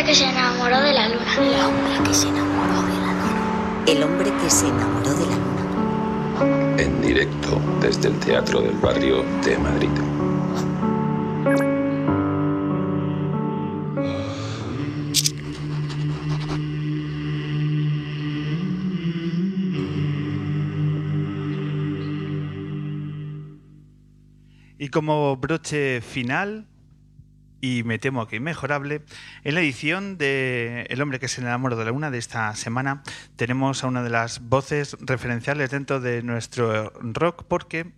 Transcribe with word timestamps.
hombre 0.00 0.12
que 0.12 0.18
se 0.18 0.30
enamoró 0.30 0.80
de 0.80 0.92
la 0.94 1.08
luna. 1.08 1.36
El 1.36 1.60
hombre 1.60 2.08
que 2.08 2.14
se 2.14 2.28
enamoró 2.28 2.82
de 2.82 3.00
la 3.00 3.12
luna. 3.12 3.84
El 3.86 4.02
hombre 4.02 4.32
que 4.42 4.50
se 4.50 4.66
enamoró 4.66 5.14
de 5.14 5.26
la 5.26 5.36
luna. 5.36 6.82
En 6.82 7.02
directo 7.02 7.60
desde 7.82 8.08
el 8.08 8.18
Teatro 8.18 8.62
del 8.62 8.76
Barrio 8.76 9.22
de 9.44 9.58
Madrid. 9.58 9.90
Y 24.78 24.88
como 24.88 25.36
broche 25.36 26.00
final, 26.00 26.69
y 27.60 27.82
me 27.84 27.98
temo 27.98 28.26
que 28.26 28.36
inmejorable, 28.36 29.02
en 29.44 29.54
la 29.54 29.60
edición 29.60 30.18
de 30.18 30.86
El 30.90 31.02
hombre 31.02 31.20
que 31.20 31.28
se 31.28 31.40
enamoró 31.40 31.76
de 31.76 31.84
la 31.84 31.90
luna 31.90 32.10
de 32.10 32.18
esta 32.18 32.54
semana 32.54 33.02
tenemos 33.36 33.84
a 33.84 33.86
una 33.86 34.02
de 34.02 34.10
las 34.10 34.40
voces 34.40 34.96
referenciales 35.00 35.70
dentro 35.70 36.00
de 36.00 36.22
nuestro 36.22 36.92
rock 37.00 37.44
porque 37.46 37.92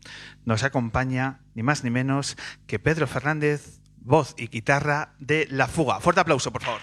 nos 0.45 0.63
acompaña 0.63 1.41
ni 1.55 1.63
más 1.63 1.85
ni 1.85 1.91
menos 1.91 2.37
que 2.67 2.79
Pedro 2.79 3.07
Fernández, 3.07 3.81
voz 4.01 4.35
y 4.37 4.49
guitarra 4.49 5.15
de 5.19 5.47
La 5.51 5.69
Fuga. 5.69 6.01
Fuerte 6.01 6.21
aplauso, 6.21 6.53
por 6.53 6.63
favor. 6.63 6.81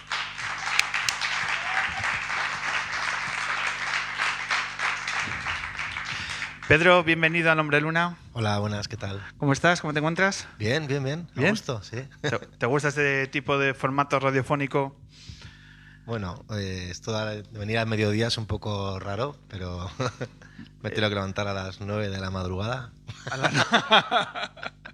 Pedro, 6.69 7.03
bienvenido 7.03 7.51
al 7.51 7.59
Hombre 7.59 7.81
Luna. 7.81 8.15
Hola, 8.33 8.59
buenas, 8.59 8.87
¿qué 8.87 8.95
tal? 8.95 9.19
¿Cómo 9.39 9.53
estás? 9.53 9.81
¿Cómo 9.81 9.91
te 9.91 9.97
encuentras? 9.97 10.47
Bien, 10.59 10.85
bien, 10.85 11.03
bien. 11.03 11.27
¿Bien? 11.33 11.47
A 11.47 11.49
gusto, 11.49 11.81
sí. 11.81 11.97
¿Te, 12.21 12.29
te 12.37 12.65
gusta 12.67 12.89
este 12.89 13.25
tipo 13.25 13.57
de 13.57 13.73
formato 13.73 14.19
radiofónico? 14.19 14.95
Bueno, 16.05 16.45
eh, 16.51 16.89
esto 16.91 17.11
de 17.17 17.41
venir 17.53 17.79
al 17.79 17.87
mediodía 17.87 18.27
es 18.27 18.37
un 18.37 18.45
poco 18.45 18.99
raro, 18.99 19.35
pero 19.47 19.89
me 20.83 20.91
tengo 20.91 21.09
que 21.09 21.15
levantar 21.15 21.47
a 21.47 21.53
las 21.55 21.81
9 21.81 22.09
de 22.09 22.19
la 22.19 22.29
madrugada. 22.29 22.91
A 23.31 23.37
la- 23.37 24.51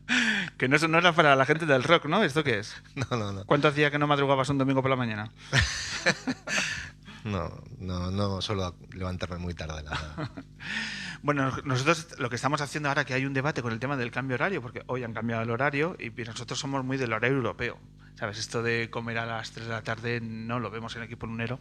que 0.58 0.70
no, 0.70 0.78
no 0.78 0.98
era 0.98 1.12
para 1.12 1.36
la 1.36 1.46
gente 1.46 1.66
del 1.66 1.84
rock, 1.84 2.06
¿no? 2.06 2.24
¿Esto 2.24 2.42
qué 2.46 2.60
es? 2.60 2.74
No, 2.96 3.18
no, 3.18 3.34
no. 3.34 3.44
¿Cuánto 3.44 3.68
hacía 3.68 3.92
que 3.92 4.00
no 4.00 4.08
madrugabas 4.08 4.48
un 4.48 4.58
domingo 4.58 4.82
por 4.82 4.92
la 4.92 4.96
mañana? 4.96 5.30
No, 7.26 7.50
no, 7.80 8.12
no 8.12 8.40
suelo 8.40 8.76
levantarme 8.94 9.38
muy 9.38 9.56
tarde, 9.56 9.82
la. 9.84 10.32
Bueno, 11.24 11.52
nosotros 11.64 12.20
lo 12.20 12.30
que 12.30 12.36
estamos 12.36 12.62
haciendo 12.62 12.88
ahora 12.88 13.04
que 13.04 13.16
hay 13.16 13.26
un 13.26 13.34
debate 13.34 13.64
con 13.64 13.74
el 13.74 13.80
tema 13.80 13.98
del 13.98 14.12
cambio 14.12 14.36
horario, 14.36 14.62
porque 14.62 14.84
hoy 14.86 15.04
han 15.04 15.14
cambiado 15.14 15.42
el 15.42 15.50
horario 15.50 15.98
y 15.98 16.12
nosotros 16.22 16.60
somos 16.60 16.86
muy 16.86 16.98
del 16.98 17.14
horario 17.14 17.38
europeo. 17.38 17.80
¿Sabes? 18.18 18.40
Esto 18.40 18.64
de 18.64 18.90
comer 18.90 19.18
a 19.18 19.26
las 19.26 19.52
3 19.52 19.68
de 19.68 19.74
la 19.74 19.82
tarde 19.82 20.22
no 20.22 20.60
lo 20.60 20.72
vemos 20.72 20.96
en 20.96 21.04
equipo 21.04 21.28
lunero. 21.28 21.60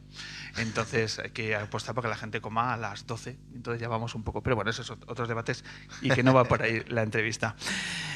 Entonces 0.56 1.18
hay 1.18 1.30
que 1.30 1.56
apostar 1.56 1.96
para 1.96 2.06
que 2.06 2.10
la 2.10 2.16
gente 2.16 2.40
coma 2.40 2.72
a 2.72 2.76
las 2.76 3.08
12. 3.08 3.36
Entonces 3.54 3.80
ya 3.80 3.88
vamos 3.88 4.14
un 4.14 4.22
poco. 4.22 4.40
Pero 4.40 4.54
bueno, 4.54 4.70
esos 4.70 4.86
son 4.86 5.00
otros 5.08 5.26
debates 5.26 5.64
y 6.00 6.10
que 6.10 6.22
no 6.22 6.32
va 6.32 6.44
por 6.44 6.62
ahí 6.62 6.84
la 6.86 7.02
entrevista. 7.02 7.56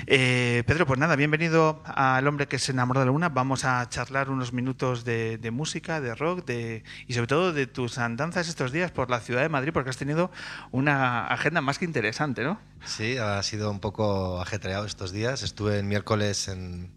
Eh, 0.06 0.62
Pedro, 0.69 0.86
pues 0.86 1.00
nada, 1.00 1.17
bienvenido 1.17 1.83
al 1.84 2.28
hombre 2.28 2.47
que 2.47 2.61
se 2.61 2.70
enamoró 2.70 3.00
de 3.00 3.06
la 3.06 3.12
luna. 3.12 3.28
Vamos 3.28 3.64
a 3.64 3.89
charlar 3.89 4.30
unos 4.30 4.52
minutos 4.52 5.05
de, 5.05 5.36
de 5.39 5.50
música, 5.50 6.00
de 6.00 6.14
rock 6.14 6.45
de, 6.47 6.84
y 7.08 7.14
sobre 7.14 7.27
todo 7.27 7.52
de 7.52 7.67
tus 7.67 7.98
andanzas 7.98 8.48
estos 8.48 8.70
días 8.70 8.92
por 8.92 9.11
la 9.11 9.19
ciudad 9.19 9.42
de 9.42 9.48
Madrid, 9.48 9.73
porque 9.73 9.91
has 9.91 9.97
tenido 9.97 10.30
una 10.70 11.27
agenda 11.27 11.61
más 11.61 11.80
que 11.80 11.86
interesante, 11.86 12.45
¿no? 12.45 12.61
Sí, 12.84 13.19
ha 13.19 13.42
sido 13.42 13.69
un 13.69 13.80
poco 13.80 14.41
ajetreado 14.41 14.86
estos 14.86 15.11
días. 15.11 15.42
Estuve 15.42 15.80
el 15.80 15.84
miércoles 15.84 16.46
en 16.46 16.92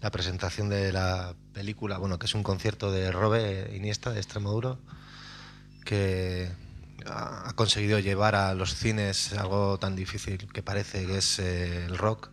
la 0.00 0.10
presentación 0.10 0.68
de 0.68 0.92
la 0.92 1.34
película, 1.52 1.98
bueno, 1.98 2.18
que 2.18 2.26
es 2.26 2.34
un 2.34 2.42
concierto 2.42 2.92
de 2.92 3.10
Robe 3.10 3.72
Iniesta 3.74 4.10
de 4.10 4.18
Extremoduro, 4.18 4.78
que 5.84 6.50
ha 7.06 7.52
conseguido 7.54 7.98
llevar 7.98 8.34
a 8.34 8.54
los 8.54 8.74
cines 8.74 9.32
algo 9.32 9.78
tan 9.78 9.96
difícil 9.96 10.48
que 10.52 10.62
parece 10.62 11.06
que 11.06 11.18
es 11.18 11.38
eh, 11.38 11.86
el 11.86 11.98
rock. 11.98 12.30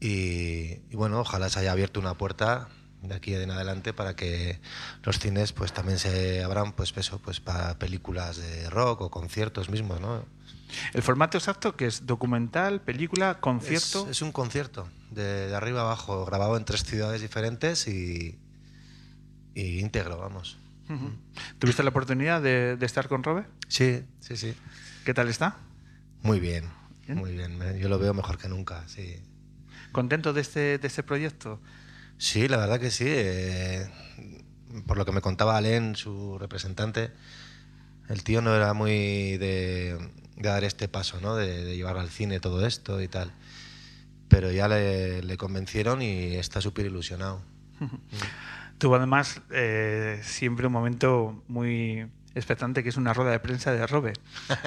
Y, 0.00 0.80
y 0.90 0.94
bueno, 0.96 1.20
ojalá 1.20 1.48
se 1.48 1.60
haya 1.60 1.72
abierto 1.72 2.00
una 2.00 2.14
puerta 2.14 2.68
de 3.02 3.14
aquí 3.14 3.34
en 3.34 3.50
adelante 3.50 3.92
para 3.92 4.14
que 4.16 4.60
los 5.02 5.18
cines 5.18 5.52
pues 5.52 5.72
también 5.72 5.98
se 5.98 6.42
abran 6.42 6.72
pues 6.72 6.92
eso 6.96 7.18
pues 7.18 7.40
para 7.40 7.78
películas 7.78 8.36
de 8.36 8.68
rock 8.70 9.02
o 9.02 9.10
conciertos 9.10 9.70
mismos, 9.70 10.00
¿no? 10.00 10.24
El 10.92 11.02
formato 11.02 11.38
exacto 11.38 11.76
que 11.76 11.86
es 11.86 12.06
documental, 12.06 12.80
película, 12.80 13.40
concierto. 13.40 14.04
Es, 14.04 14.10
es 14.18 14.22
un 14.22 14.32
concierto 14.32 14.88
de, 15.10 15.48
de 15.48 15.54
arriba 15.54 15.80
abajo, 15.82 16.24
grabado 16.26 16.56
en 16.56 16.64
tres 16.64 16.84
ciudades 16.84 17.20
diferentes 17.20 17.86
y, 17.88 18.38
y 19.54 19.78
íntegro, 19.80 20.18
vamos. 20.18 20.58
¿Tuviste 21.58 21.82
la 21.82 21.90
oportunidad 21.90 22.40
de, 22.40 22.76
de 22.76 22.86
estar 22.86 23.08
con 23.08 23.22
Robe? 23.24 23.44
Sí, 23.68 24.04
sí, 24.20 24.36
sí. 24.36 24.54
¿Qué 25.04 25.14
tal 25.14 25.28
está? 25.28 25.56
Muy 26.22 26.38
bien, 26.40 26.64
¿Bien? 27.06 27.18
muy 27.18 27.32
bien. 27.32 27.58
Yo 27.78 27.88
lo 27.88 27.98
veo 27.98 28.14
mejor 28.14 28.38
que 28.38 28.48
nunca, 28.48 28.86
sí. 28.88 29.16
¿Contento 29.92 30.32
de 30.32 30.40
este, 30.42 30.78
de 30.78 30.86
este 30.86 31.02
proyecto? 31.02 31.60
Sí, 32.18 32.48
la 32.48 32.56
verdad 32.56 32.78
que 32.78 32.90
sí. 32.90 33.04
eh, 33.08 33.90
por 34.86 34.96
lo 34.96 35.04
que 35.04 35.12
me 35.12 35.20
contaba 35.20 35.56
Alen, 35.56 35.96
su 35.96 36.38
representante, 36.38 37.10
el 38.08 38.22
tío 38.22 38.40
no 38.42 38.54
era 38.54 38.72
muy 38.72 39.36
de, 39.38 39.98
de 40.36 40.48
dar 40.48 40.64
este 40.64 40.88
paso, 40.88 41.20
¿no? 41.20 41.34
De, 41.36 41.64
de 41.64 41.76
llevar 41.76 41.96
al 41.96 42.08
cine 42.10 42.40
todo 42.40 42.66
esto 42.66 43.00
y 43.00 43.08
tal. 43.08 43.32
Pero 44.28 44.50
ya 44.50 44.68
le, 44.68 45.22
le 45.22 45.36
convencieron 45.36 46.02
y 46.02 46.34
está 46.36 46.60
súper 46.60 46.86
ilusionado. 46.86 47.40
Tuvo 48.78 48.96
además 48.96 49.40
eh, 49.50 50.20
siempre 50.22 50.66
un 50.66 50.72
momento 50.72 51.42
muy 51.48 52.06
expectante 52.34 52.82
que 52.82 52.90
es 52.90 52.96
una 52.98 53.14
rueda 53.14 53.30
de 53.30 53.38
prensa 53.38 53.72
de 53.72 53.86
Robe, 53.86 54.12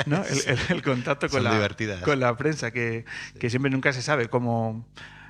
¿no? 0.08 0.24
El, 0.26 0.40
el- 0.48 0.60
el 0.78 0.82
contacto 0.82 1.30
con 1.30 1.44
la, 1.44 1.52
con 2.04 2.20
la 2.20 2.36
prensa, 2.36 2.72
que, 2.72 3.06
que 3.40 3.50
siempre 3.52 3.70
nunca 3.70 3.94
se 3.94 4.02
sabe 4.02 4.28
cómo 4.30 4.88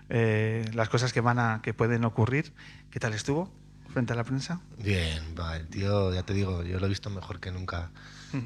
eh, 0.10 0.64
las 0.74 0.88
cosas 0.88 1.12
que 1.12 1.20
van 1.20 1.40
a 1.40 1.60
que 1.62 1.74
pueden 1.74 2.06
ocurrir. 2.06 2.54
¿Qué 2.92 3.00
tal 3.00 3.14
estuvo 3.14 3.52
frente 3.92 4.14
a 4.14 4.16
la 4.16 4.24
prensa? 4.24 4.62
Bien, 4.78 5.36
va, 5.38 5.58
el 5.58 5.68
tío, 5.68 6.14
ya 6.14 6.24
te 6.24 6.34
digo, 6.34 6.64
yo 6.64 6.80
lo 6.80 6.86
he 6.86 6.90
visto 6.90 7.10
mejor 7.10 7.42
que 7.42 7.52
nunca. 7.52 7.92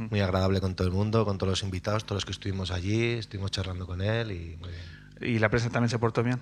Muy 0.10 0.20
agradable 0.22 0.62
con 0.62 0.76
todo 0.76 0.88
el 0.88 0.94
mundo, 0.94 1.26
con 1.26 1.38
todos 1.38 1.50
los 1.52 1.64
invitados, 1.64 2.06
todos 2.06 2.18
los 2.18 2.26
que 2.26 2.32
estuvimos 2.32 2.72
allí, 2.72 3.12
estuvimos 3.14 3.52
charlando 3.52 3.86
con 3.88 4.02
él 4.02 4.32
y 4.32 4.58
muy 4.58 4.70
bien. 4.70 5.34
¿Y 5.36 5.40
la 5.40 5.50
prensa 5.50 5.70
también 5.70 5.90
se 5.90 6.00
portó 6.00 6.24
bien? 6.24 6.40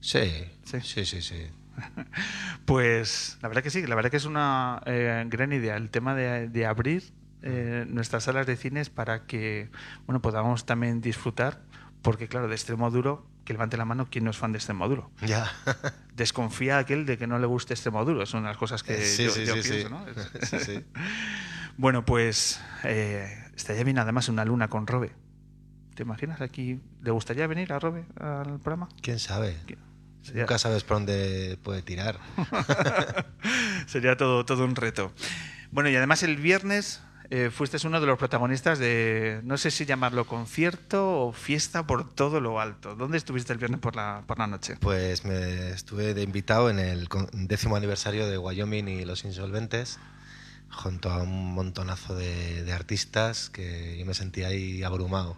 Sí, 0.00 0.44
Sí. 0.64 0.80
sí, 0.82 1.04
sí, 1.04 1.22
sí. 1.22 1.46
Pues 2.64 3.38
la 3.42 3.48
verdad 3.48 3.62
que 3.62 3.70
sí, 3.70 3.86
la 3.86 3.94
verdad 3.94 4.10
que 4.10 4.16
es 4.16 4.24
una 4.24 4.80
eh, 4.86 5.24
gran 5.28 5.52
idea 5.52 5.76
el 5.76 5.90
tema 5.90 6.14
de, 6.14 6.48
de 6.48 6.66
abrir 6.66 7.04
eh, 7.42 7.84
nuestras 7.88 8.24
salas 8.24 8.46
de 8.46 8.56
cines 8.56 8.90
para 8.90 9.26
que 9.26 9.70
bueno 10.06 10.20
podamos 10.22 10.66
también 10.66 11.00
disfrutar, 11.00 11.60
porque 12.02 12.28
claro, 12.28 12.48
de 12.48 12.54
extremo 12.54 12.90
duro, 12.90 13.26
que 13.44 13.52
levante 13.52 13.76
la 13.76 13.84
mano 13.84 14.08
quien 14.10 14.24
no 14.24 14.30
es 14.30 14.36
fan 14.36 14.52
de 14.52 14.58
extremo 14.58 14.88
duro. 14.88 15.10
Ya. 15.24 15.50
Desconfía 16.14 16.78
aquel 16.78 17.04
de 17.06 17.18
que 17.18 17.26
no 17.26 17.38
le 17.38 17.46
guste 17.46 17.74
extremo 17.74 18.04
duro, 18.04 18.22
es 18.22 18.32
una 18.32 18.42
de 18.44 18.48
las 18.48 18.56
cosas 18.56 18.82
que 18.82 19.00
Sí, 19.00 19.24
yo, 19.24 19.30
sí, 19.30 19.44
yo 19.44 19.54
sí, 19.56 19.62
sí. 19.62 19.68
pienso, 19.70 19.90
¿no? 19.90 20.04
Bueno, 21.78 22.04
pues 22.04 22.60
eh, 22.84 23.28
estaría 23.56 23.84
bien 23.84 23.98
además 23.98 24.28
una 24.28 24.44
luna 24.44 24.68
con 24.68 24.86
Robe. 24.86 25.12
¿Te 25.94 26.02
imaginas 26.02 26.40
aquí? 26.40 26.80
¿Le 27.02 27.10
gustaría 27.10 27.46
venir 27.46 27.72
a 27.72 27.78
Robe 27.78 28.04
al 28.20 28.58
programa? 28.60 28.88
¿Quién 29.02 29.18
sabe? 29.18 29.56
Sería- 30.22 30.42
Nunca 30.42 30.58
sabes 30.58 30.84
por 30.84 30.98
dónde 30.98 31.58
puede 31.62 31.82
tirar. 31.82 32.18
Sería 33.86 34.16
todo, 34.16 34.44
todo 34.44 34.64
un 34.64 34.74
reto. 34.76 35.12
Bueno, 35.70 35.88
y 35.88 35.96
además 35.96 36.22
el 36.22 36.36
viernes 36.36 37.02
eh, 37.30 37.50
fuiste 37.52 37.78
uno 37.86 38.00
de 38.00 38.06
los 38.06 38.18
protagonistas 38.18 38.78
de, 38.78 39.40
no 39.44 39.56
sé 39.56 39.70
si 39.70 39.84
llamarlo 39.84 40.26
concierto 40.26 41.20
o 41.26 41.32
fiesta 41.32 41.86
por 41.86 42.12
todo 42.14 42.40
lo 42.40 42.60
alto. 42.60 42.94
¿Dónde 42.94 43.18
estuviste 43.18 43.52
el 43.52 43.58
viernes 43.58 43.80
por 43.80 43.96
la, 43.96 44.22
por 44.26 44.38
la 44.38 44.46
noche? 44.46 44.76
Pues 44.80 45.24
me 45.24 45.70
estuve 45.70 46.12
de 46.14 46.22
invitado 46.22 46.70
en 46.70 46.78
el 46.78 47.08
décimo 47.32 47.76
aniversario 47.76 48.26
de 48.28 48.36
Wyoming 48.38 48.88
y 48.88 49.04
los 49.04 49.24
Insolventes, 49.24 49.98
junto 50.70 51.10
a 51.10 51.22
un 51.22 51.54
montonazo 51.54 52.14
de, 52.14 52.64
de 52.64 52.72
artistas 52.72 53.50
que 53.50 53.96
yo 53.98 54.06
me 54.06 54.14
sentía 54.14 54.48
ahí 54.48 54.82
abrumado. 54.82 55.36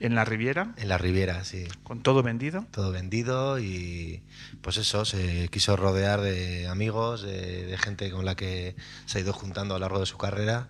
En 0.00 0.14
la 0.14 0.24
Riviera, 0.24 0.72
En 0.78 0.88
la 0.88 0.96
Riviera, 0.96 1.44
sí. 1.44 1.66
con 1.82 2.02
todo 2.02 2.22
vendido. 2.22 2.64
todo 2.70 2.90
vendido 2.90 3.58
y 3.58 4.22
pues 4.62 4.78
eso, 4.78 5.04
se 5.04 5.48
quiso 5.48 5.76
rodear 5.76 6.22
de 6.22 6.68
amigos, 6.68 7.20
de, 7.22 7.66
de 7.66 7.76
gente 7.76 8.10
con 8.10 8.24
la 8.24 8.34
que 8.34 8.76
se 9.04 9.18
ha 9.18 9.20
ido 9.20 9.34
juntando 9.34 9.74
a 9.74 9.78
lo 9.78 9.82
largo 9.82 10.00
de 10.00 10.06
su 10.06 10.16
carrera 10.16 10.68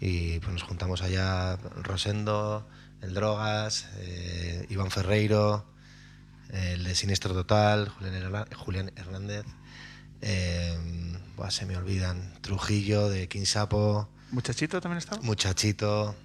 y 0.00 0.40
pues 0.40 0.52
nos 0.52 0.62
juntamos 0.62 1.02
allá 1.02 1.56
Rosendo, 1.82 2.66
el 3.02 3.14
Drogas, 3.14 3.88
eh, 3.98 4.66
Iván 4.70 4.90
Ferreiro, 4.90 5.64
el 6.50 6.84
de 6.84 6.94
Siniestro 6.94 7.34
Total, 7.34 7.88
Julián 8.56 8.90
Hernández, 8.96 9.44
eh, 10.22 10.76
buah, 11.36 11.50
se 11.50 11.66
me 11.66 11.76
olvidan, 11.76 12.32
Trujillo 12.40 13.08
de 13.08 13.28
Quinsapo, 13.28 14.08
¿Muchachito 14.30 14.80
también 14.80 14.96
estaba? 14.98 15.20
Muchachito. 15.20 16.16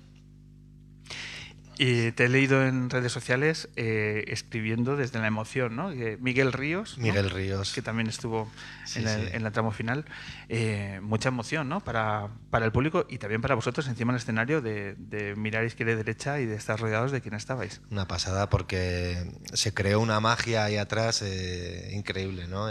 Y 1.79 2.11
te 2.13 2.25
he 2.25 2.29
leído 2.29 2.65
en 2.65 2.89
redes 2.89 3.11
sociales 3.11 3.69
eh, 3.75 4.23
escribiendo 4.29 4.95
desde 4.95 5.19
la 5.19 5.27
emoción, 5.27 5.75
¿no? 5.75 5.91
Que 5.91 6.17
Miguel 6.19 6.51
Ríos. 6.51 6.97
¿no? 6.97 7.03
Miguel 7.03 7.29
Ríos. 7.29 7.73
Que 7.73 7.83
también 7.83 8.07
estuvo 8.07 8.49
Sí, 8.85 8.99
en, 8.99 9.07
el, 9.07 9.21
sí. 9.27 9.29
en 9.33 9.44
la 9.44 9.51
tramo 9.51 9.69
final. 9.71 10.05
Eh, 10.49 10.99
mucha 11.03 11.29
emoción, 11.29 11.69
¿no? 11.69 11.81
Para, 11.83 12.29
para 12.49 12.65
el 12.65 12.71
público 12.71 13.05
y 13.09 13.19
también 13.19 13.41
para 13.41 13.53
vosotros 13.53 13.88
encima 13.88 14.11
del 14.13 14.21
escenario 14.21 14.61
de, 14.61 14.95
de 14.97 15.35
mirar 15.35 15.65
izquierda 15.65 15.94
y 15.94 15.95
derecha 15.97 16.39
y 16.39 16.47
de 16.47 16.55
estar 16.55 16.79
rodeados 16.79 17.11
de 17.11 17.21
quien 17.21 17.35
estabais. 17.35 17.81
Una 17.91 18.07
pasada 18.07 18.49
porque 18.49 19.29
se 19.53 19.71
creó 19.73 19.99
una 19.99 20.19
magia 20.19 20.63
ahí 20.63 20.77
atrás 20.77 21.21
eh, 21.21 21.91
increíble, 21.94 22.47
¿no? 22.47 22.69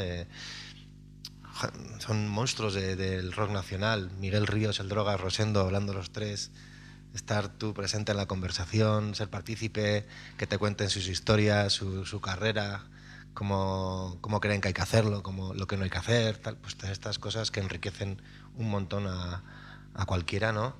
Son 1.99 2.29
monstruos 2.29 2.75
de- 2.75 2.97
del 2.97 3.33
rock 3.33 3.51
nacional. 3.51 4.11
Miguel 4.19 4.47
Ríos, 4.47 4.81
el 4.81 4.89
Drogas, 4.89 5.21
Rosendo, 5.21 5.61
hablando 5.61 5.93
los 5.95 6.11
tres. 6.11 6.51
Estar 7.15 7.49
tú 7.49 7.73
presente 7.73 8.13
en 8.13 8.19
la 8.19 8.27
conversación, 8.27 9.15
ser 9.15 9.31
partícipe, 9.31 10.07
que 10.37 10.47
te 10.47 10.59
cuenten 10.59 10.91
sus 10.91 11.09
historias, 11.09 11.73
su, 11.73 12.21
carrera, 12.21 12.85
cómo, 13.33 14.19
cómo 14.21 14.41
creen 14.41 14.61
que 14.61 14.69
hay 14.69 14.75
que 14.75 14.83
hacerlo, 14.83 15.23
cómo, 15.23 15.55
lo 15.55 15.67
que 15.67 15.77
no 15.79 15.85
hay 15.85 15.91
que 15.91 15.99
hacer, 15.99 16.37
tal. 16.39 16.57
Pues 16.59 16.77
todas 16.77 16.93
estas 16.93 17.19
cosas 17.19 17.51
que 17.51 17.61
enriquecen 17.61 18.21
un 18.57 18.69
montón 18.69 19.07
a, 19.07 19.43
a 19.95 20.05
cualquiera, 20.05 20.53
¿no? 20.53 20.77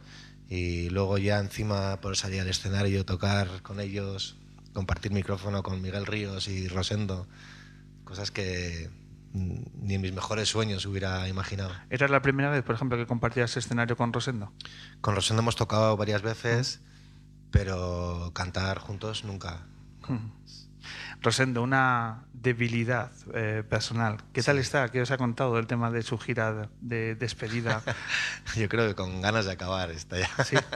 Y 0.49 0.91
luego 0.91 1.17
ya 1.19 1.39
encima 1.39 2.01
por 2.03 2.17
salir 2.17 2.41
al 2.43 2.49
escenario, 2.49 3.05
tocar 3.07 3.63
con 3.63 3.81
ellos, 3.81 4.37
compartir 4.75 5.13
micrófono 5.13 5.63
con 5.63 5.81
Miguel 5.81 6.05
Ríos 6.07 6.49
y 6.49 6.69
Rosendo, 6.69 7.27
cosas 8.05 8.31
que 8.31 8.91
ni 9.37 9.95
en 9.95 10.01
mis 10.01 10.13
mejores 10.13 10.49
sueños 10.49 10.87
hubiera 10.87 11.29
imaginado. 11.29 11.71
¿Era 11.91 12.09
la 12.09 12.23
primera 12.23 12.51
vez, 12.51 12.63
por 12.63 12.75
ejemplo, 12.75 12.97
que 12.97 13.07
compartías 13.07 13.57
escenario 13.57 13.97
con 13.97 14.13
Rosendo? 14.13 14.53
Con 15.01 15.15
Rosendo 15.15 15.43
hemos 15.43 15.57
tocado 15.57 15.97
varias 15.97 16.23
veces, 16.23 16.81
pero 17.51 18.31
cantar 18.35 18.79
juntos 18.79 19.25
nunca. 19.25 19.67
Rosendo, 21.21 21.63
una 21.63 22.25
debilidad 22.33 23.11
eh, 23.35 23.65
personal. 23.69 24.19
¿Qué 24.33 24.43
tal 24.43 24.59
está? 24.59 24.89
¿Qué 24.91 25.01
os 25.03 25.11
ha 25.11 25.19
contado 25.19 25.57
del 25.57 25.67
tema 25.67 25.91
de 25.91 26.03
su 26.03 26.17
gira 26.19 26.69
de 26.81 27.15
despedida? 27.17 27.83
Yo 28.57 28.69
creo 28.69 28.87
que 28.87 28.95
con 28.95 29.21
ganas 29.21 29.47
de 29.47 29.53
acabar 29.53 29.91
está 29.91 30.19
ya. 30.19 30.45
Sí. 30.45 30.57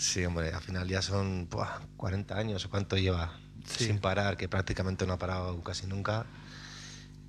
Sí, 0.00 0.24
hombre, 0.24 0.52
al 0.54 0.62
final 0.62 0.86
ya 0.86 1.02
son 1.02 1.48
buah, 1.50 1.80
40 1.96 2.36
años 2.38 2.64
o 2.64 2.70
cuánto 2.70 2.96
lleva 2.96 3.32
Sí. 3.64 3.86
sin 3.86 3.98
parar, 3.98 4.36
que 4.36 4.48
prácticamente 4.48 5.04
no 5.08 5.14
ha 5.14 5.18
parado 5.18 5.60
casi 5.64 5.88
nunca. 5.88 6.24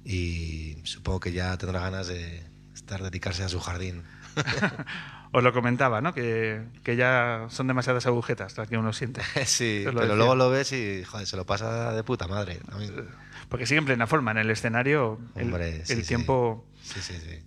Y 0.10 0.82
supongo 0.86 1.20
que 1.20 1.32
ya 1.32 1.56
tendrá 1.60 1.82
ganas 1.82 2.08
de 2.08 2.44
estar 2.74 3.04
dedicarse 3.04 3.44
a 3.44 3.50
su 3.50 3.60
jardín. 3.60 4.02
Os 5.32 5.44
lo 5.44 5.54
comentaba, 5.54 6.02
¿no? 6.02 6.16
Que, 6.16 6.64
que 6.84 6.96
ya 6.96 7.46
son 7.50 7.68
demasiadas 7.68 8.08
agujetas 8.08 8.58
las 8.58 8.68
que 8.68 8.80
uno 8.80 8.92
siente. 8.92 9.22
sí, 9.46 9.84
pero 9.86 10.00
decía. 10.00 10.16
luego 10.16 10.36
lo 10.36 10.50
ves 10.50 10.72
y 10.72 11.04
joder, 11.04 11.28
se 11.28 11.38
lo 11.38 11.46
pasa 11.46 11.94
de 11.94 12.04
puta 12.04 12.28
madre. 12.28 12.56
también. 12.68 13.08
Porque 13.50 13.68
sigue 13.68 13.78
en 13.78 13.86
plena 13.86 14.08
forma. 14.08 14.32
En 14.32 14.40
el 14.40 14.50
escenario, 14.50 15.20
el, 15.36 15.44
Hombre, 15.44 15.86
sí, 15.86 15.94
el 15.94 16.02
sí. 16.02 16.08
tiempo... 16.08 16.68
Sí, 16.82 17.02
sí, 17.02 17.14
sí. 17.14 17.46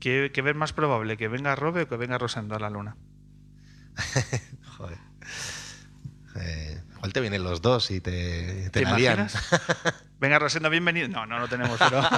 ¿Qué, 0.00 0.32
qué 0.34 0.42
ves 0.42 0.56
más 0.56 0.72
probable? 0.72 1.16
¿Que 1.16 1.28
venga 1.28 1.54
Robe 1.54 1.82
o 1.82 1.88
que 1.88 1.96
venga 1.96 2.18
Rosendo 2.18 2.56
a 2.56 2.58
la 2.58 2.70
luna? 2.70 2.96
Joder. 4.78 4.98
Eh, 6.40 6.82
igual 6.96 7.12
te 7.12 7.20
vienen 7.20 7.44
los 7.44 7.62
dos 7.62 7.92
y 7.92 8.00
te, 8.00 8.68
te, 8.70 8.84
¿Te? 8.84 8.84
Venga, 10.20 10.38
Rosendo, 10.38 10.68
bienvenido. 10.70 11.08
No, 11.08 11.26
no 11.26 11.38
lo 11.38 11.48
tenemos, 11.48 11.78
pero... 11.78 12.02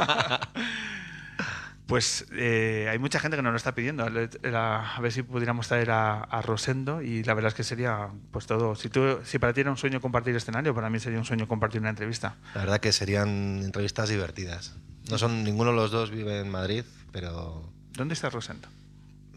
Pues 1.85 2.27
eh, 2.33 2.89
hay 2.91 2.99
mucha 2.99 3.19
gente 3.21 3.37
que 3.37 3.43
nos 3.43 3.53
lo 3.53 3.57
está 3.57 3.75
pidiendo. 3.75 4.05
A 4.07 5.01
ver 5.01 5.13
si 5.13 5.23
pudiéramos 5.25 5.69
traer 5.69 5.91
a, 5.91 6.21
a 6.23 6.41
Rosendo 6.41 7.03
y 7.03 7.23
la 7.25 7.35
verdad 7.35 7.49
es 7.49 7.55
que 7.55 7.65
sería 7.65 8.09
pues 8.31 8.47
todo. 8.47 8.75
Si, 8.77 8.89
tú, 8.89 9.19
si 9.25 9.39
para 9.39 9.53
ti 9.53 9.61
era 9.61 9.71
un 9.71 9.77
sueño 9.77 10.01
compartir 10.01 10.35
escenario, 10.35 10.75
para 10.75 10.89
mí 10.89 11.01
sería 11.01 11.19
un 11.19 11.27
sueño 11.27 11.47
compartir 11.49 11.83
una 11.83 11.91
entrevista. 11.91 12.37
La 12.55 12.63
verdad 12.63 12.79
que 12.81 12.93
serían 12.93 13.61
entrevistas 13.63 14.09
divertidas. 14.09 14.75
No 15.11 15.19
son 15.19 15.45
ninguno 15.45 15.71
de 15.73 15.77
los 15.77 15.91
dos 15.91 16.11
vive 16.11 16.41
en 16.41 16.49
Madrid, 16.51 16.85
pero 17.11 17.71
¿Dónde 17.93 18.15
está 18.15 18.31
Rosendo? 18.31 18.69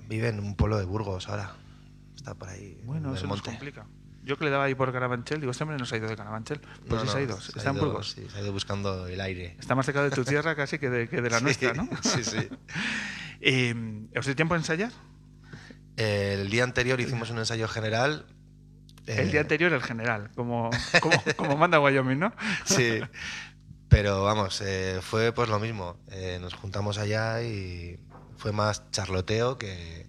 vive 0.07 0.29
en 0.29 0.39
un 0.39 0.55
pueblo 0.55 0.77
de 0.77 0.85
Burgos 0.85 1.27
ahora. 1.27 1.55
Está 2.15 2.35
por 2.35 2.47
ahí. 2.47 2.79
Bueno, 2.85 3.07
en 3.09 3.11
el 3.13 3.17
eso 3.17 3.27
nos 3.27 3.37
monte. 3.39 3.49
complica. 3.49 3.85
Yo 4.25 4.37
que 4.37 4.43
le 4.45 4.49
daba 4.51 4.63
ahí 4.65 4.75
por 4.75 4.91
Carabanchel, 4.91 5.39
digo, 5.39 5.51
este 5.51 5.63
hombre 5.63 5.77
no 5.77 5.85
se 5.85 5.95
ha 5.95 5.97
ido 5.99 6.07
de 6.09 6.15
Carabanchel. 6.17 6.59
Pues 6.59 6.89
No, 6.89 6.99
sí 7.01 7.07
se 7.07 7.17
ha 7.17 7.21
ido, 7.21 7.39
se 7.39 7.57
está 7.57 7.69
en 7.69 7.75
ido- 7.77 7.85
Burgos. 7.85 8.11
sí, 8.11 8.27
se 8.29 8.37
ha 8.37 8.41
ido 8.41 8.51
buscando 8.51 9.07
el 9.07 9.21
aire. 9.21 9.55
Está 9.59 9.75
más 9.75 9.85
cerca 9.85 10.01
de 10.03 10.09
tu 10.11 10.25
tierra 10.25 10.55
casi 10.55 10.79
que 10.79 10.89
de, 10.89 11.07
que 11.07 11.21
de 11.21 11.29
la 11.29 11.37
Sí, 11.39 11.43
nuestra, 11.43 11.73
¿no? 11.73 11.87
Sí, 12.03 12.23
sí. 12.23 12.37
Eh, 13.47 13.75
¿Os 14.17 14.25
dio 14.25 14.35
tiempo 14.35 14.55
a 14.55 14.57
ensayar? 14.57 14.91
El 15.97 16.49
día 16.49 16.63
anterior 16.63 16.99
hicimos 16.99 17.29
un 17.29 17.37
ensayo 17.37 17.67
general. 17.67 18.25
El 19.05 19.27
eh, 19.27 19.31
día 19.31 19.41
anterior 19.41 19.71
el 19.71 19.83
general, 19.83 20.31
como, 20.35 20.71
como, 20.99 21.23
como 21.35 21.55
manda 21.57 21.79
Wyoming, 21.79 22.17
¿no? 22.19 22.33
Sí. 22.63 23.01
Pero 23.87 24.23
vamos, 24.23 24.61
eh, 24.61 24.99
fue 25.01 25.31
pues 25.31 25.47
lo 25.47 25.59
mismo. 25.59 25.99
Eh, 26.11 26.39
nos 26.41 26.55
juntamos 26.55 26.97
allá 26.97 27.43
y 27.43 27.99
fue 28.37 28.51
más 28.51 28.89
charloteo 28.91 29.57
que, 29.59 30.07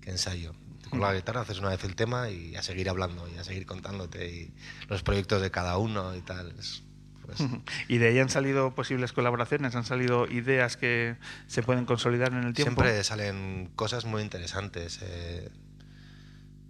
que 0.00 0.10
ensayo. 0.10 0.54
Con 0.90 1.00
la 1.00 1.14
guitarra 1.14 1.42
haces 1.42 1.58
una 1.60 1.68
vez 1.70 1.84
el 1.84 1.94
tema 1.94 2.28
y 2.30 2.56
a 2.56 2.62
seguir 2.62 2.88
hablando 2.88 3.28
y 3.28 3.36
a 3.38 3.44
seguir 3.44 3.64
contándote 3.66 4.28
y 4.30 4.52
los 4.88 5.02
proyectos 5.02 5.40
de 5.40 5.50
cada 5.50 5.78
uno 5.78 6.14
y 6.16 6.20
tal. 6.20 6.52
Es, 6.58 6.82
pues, 7.24 7.38
Y 7.88 7.98
de 7.98 8.08
ahí 8.08 8.18
han 8.18 8.28
salido 8.28 8.74
posibles 8.74 9.12
colaboraciones, 9.12 9.74
han 9.76 9.84
salido 9.84 10.26
ideas 10.30 10.76
que 10.76 11.16
se 11.46 11.62
pueden 11.62 11.84
consolidar 11.86 12.32
en 12.32 12.44
el 12.44 12.54
tiempo. 12.54 12.82
Siempre 12.82 13.04
salen 13.04 13.70
cosas 13.76 14.04
muy 14.04 14.22
interesantes. 14.22 14.98
eh, 15.02 15.50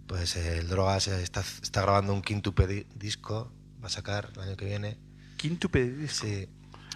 pues 0.07 0.35
eh, 0.35 0.57
el 0.57 0.67
Drogas 0.67 1.07
está, 1.07 1.41
está 1.61 1.81
grabando 1.81 2.13
un 2.13 2.21
quintuple 2.21 2.67
di- 2.67 2.85
disco, 2.95 3.51
va 3.81 3.87
a 3.87 3.89
sacar 3.89 4.29
el 4.35 4.41
año 4.41 4.57
que 4.57 4.65
viene. 4.65 4.97
Quíntuple 5.37 5.89
disco. 5.89 6.27
Sí. 6.27 6.47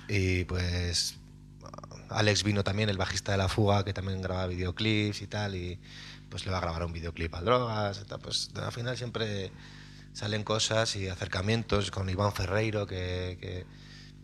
Y 0.09 0.43
pues 0.45 1.17
Alex 2.09 2.43
vino 2.43 2.63
también, 2.63 2.89
el 2.89 2.97
bajista 2.97 3.31
de 3.31 3.37
La 3.39 3.47
Fuga, 3.47 3.83
que 3.85 3.93
también 3.93 4.21
graba 4.21 4.45
videoclips 4.47 5.21
y 5.21 5.27
tal, 5.27 5.55
y 5.55 5.79
pues 6.35 6.45
le 6.45 6.51
va 6.51 6.57
a 6.57 6.61
grabar 6.61 6.83
un 6.83 6.91
videoclip 6.91 7.33
al 7.33 7.45
Drogas. 7.45 8.03
Pues 8.21 8.49
al 8.55 8.71
final 8.73 8.97
siempre 8.97 9.53
salen 10.11 10.43
cosas 10.43 10.97
y 10.97 11.07
acercamientos 11.07 11.91
con 11.91 12.09
Iván 12.09 12.33
Ferreiro, 12.33 12.85
que, 12.85 13.37
que 13.39 13.65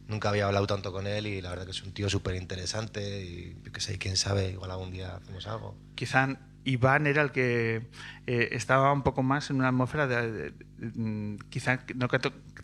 nunca 0.09 0.27
había 0.27 0.45
hablado 0.45 0.67
tanto 0.67 0.91
con 0.91 1.07
él 1.07 1.25
y 1.25 1.41
la 1.41 1.51
verdad 1.51 1.63
que 1.63 1.71
es 1.71 1.81
un 1.83 1.93
tío 1.93 2.09
súper 2.09 2.35
interesante 2.35 3.23
y 3.23 3.55
yo 3.63 3.71
qué 3.71 3.79
sé, 3.79 3.97
quién 3.97 4.17
sabe, 4.17 4.49
igual 4.49 4.71
algún 4.71 4.91
día 4.91 5.15
hacemos 5.15 5.47
algo. 5.47 5.73
Quizá 5.95 6.37
Iván 6.63 7.07
era 7.07 7.21
el 7.23 7.31
que 7.31 7.89
eh, 8.27 8.49
estaba 8.51 8.91
un 8.93 9.01
poco 9.01 9.23
más 9.23 9.49
en 9.49 9.57
una 9.57 9.69
atmósfera 9.69 10.05
de, 10.07 10.31
de- 10.31 10.51
de- 10.51 10.65
mm, 10.95 11.39
quizá 11.49 11.79
no 11.95 12.07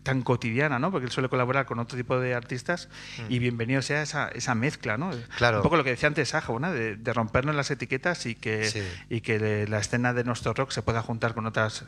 tan 0.04 0.22
cotidiana, 0.22 0.78
¿no? 0.78 0.90
Porque 0.92 1.06
él 1.06 1.10
suele 1.12 1.28
colaborar 1.28 1.66
con 1.66 1.78
otro 1.80 1.96
tipo 1.98 2.18
de 2.20 2.34
artistas 2.34 2.88
y 3.28 3.38
bienvenido 3.40 3.82
sea 3.82 4.02
esa, 4.02 4.28
esa 4.28 4.54
mezcla, 4.54 4.96
¿no? 4.96 5.10
Mm. 5.10 5.20
Claro. 5.36 5.56
Un 5.58 5.62
poco 5.64 5.76
lo 5.76 5.84
que 5.84 5.90
decía 5.90 6.06
antes 6.06 6.28
Sajo, 6.28 6.58
¿no? 6.60 6.72
De, 6.72 6.96
rompernos 7.12 7.54
las 7.56 7.70
etiquetas 7.70 8.24
y 8.26 8.34
que, 8.36 8.64
Sí. 8.70 8.82
y 9.10 9.20
que 9.20 9.66
la 9.68 9.78
escena 9.78 10.12
de 10.14 10.22
nuestro 10.24 10.54
rock 10.54 10.70
se 10.70 10.82
pueda 10.82 11.02
juntar 11.02 11.34
con 11.34 11.46
otras 11.46 11.84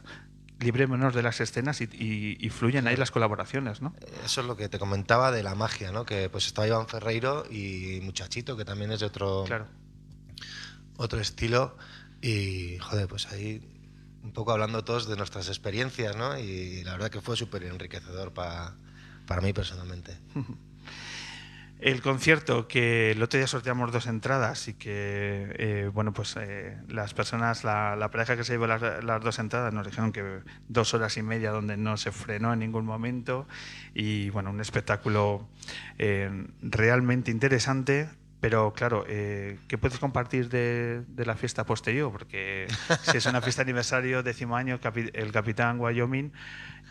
librémonos 0.59 1.15
de 1.15 1.23
las 1.23 1.41
escenas 1.41 1.81
y, 1.81 1.85
y- 1.85 2.37
y 2.39 2.51
fluyen 2.51 2.87
ahí 2.87 2.97
las 2.97 3.11
colaboraciones, 3.11 3.81
¿no? 3.81 3.95
Eso 4.25 4.41
es 4.43 4.47
lo 4.47 4.57
que 4.57 4.69
te 4.69 4.79
comentaba 4.79 5.31
de 5.33 5.43
la 5.43 5.55
magia, 5.55 5.91
¿no? 5.93 6.05
Que 6.05 6.29
pues 6.29 6.47
estaba 6.47 6.67
Iván 6.67 6.87
Ferreiro 6.89 7.45
y 7.51 8.01
Muchachito, 8.03 8.57
que 8.59 8.65
también 8.67 8.91
es 8.93 9.01
de 9.01 9.07
otro, 9.07 9.45
Claro. 9.47 9.67
otro 10.99 11.21
estilo. 11.21 11.77
Y, 12.23 12.79
joder, 12.79 13.09
pues 13.09 13.27
ahí 13.33 13.63
un 14.23 14.33
poco 14.33 14.53
hablando 14.53 14.85
todos 14.85 15.09
de 15.09 15.17
nuestras 15.17 15.49
experiencias, 15.49 16.17
¿no? 16.17 16.39
Y 16.39 16.85
la 16.85 16.93
verdad 16.93 17.11
que 17.11 17.21
fue 17.21 17.37
súper 17.37 17.65
enriquecedor 17.65 18.33
pa- 18.33 18.75
para 19.27 19.41
mí 19.41 19.53
personalmente. 19.53 20.17
El 21.81 22.03
concierto 22.03 22.69
que 22.69 23.13
el 23.13 23.23
otro 23.23 23.39
día 23.39 23.47
sorteamos 23.47 23.91
dos 23.91 24.07
entradas 24.07 24.69
y 24.69 24.75
que, 24.75 25.55
eh, 25.59 25.91
bueno, 25.95 26.13
pues 26.13 26.37
eh, 26.39 26.77
las 26.89 27.15
personas, 27.15 27.65
la, 27.65 28.07
pareja 28.13 28.37
que 28.37 28.45
se 28.45 28.53
llevó 28.53 28.67
las, 28.67 29.03
las 29.03 29.23
dos 29.23 29.39
entradas 29.39 29.73
nos 29.73 29.87
dijeron 29.87 30.13
que 30.13 30.41
dos 30.69 30.93
horas 30.93 31.17
y 31.17 31.23
media 31.23 31.53
donde 31.53 31.79
no 31.79 31.97
se 31.97 32.13
frenó 32.13 32.53
en 32.53 32.59
ningún 32.59 32.85
momento 32.85 33.49
y, 33.95 34.29
bueno, 34.29 34.51
un 34.51 34.61
espectáculo 34.61 35.49
eh, 35.99 36.31
realmente 36.61 37.31
interesante. 37.31 38.11
Pero 38.41 38.73
claro, 38.73 39.05
eh, 39.07 39.59
¿qué 39.69 39.77
puedes 39.77 39.99
compartir 39.99 40.49
de, 40.49 41.03
de 41.09 41.27
la 41.27 41.35
fiesta 41.37 41.65
posterior? 41.67 42.11
Porque 42.11 42.67
si 43.03 43.19
es 43.19 43.27
una 43.27 43.43
fiesta 43.43 43.61
de 43.63 43.71
aniversario, 43.71 44.23
décimo 44.23 44.57
año, 44.57 44.81
capi- 44.81 45.11
el 45.13 45.31
capitán 45.31 45.79
Wyoming 45.79 46.33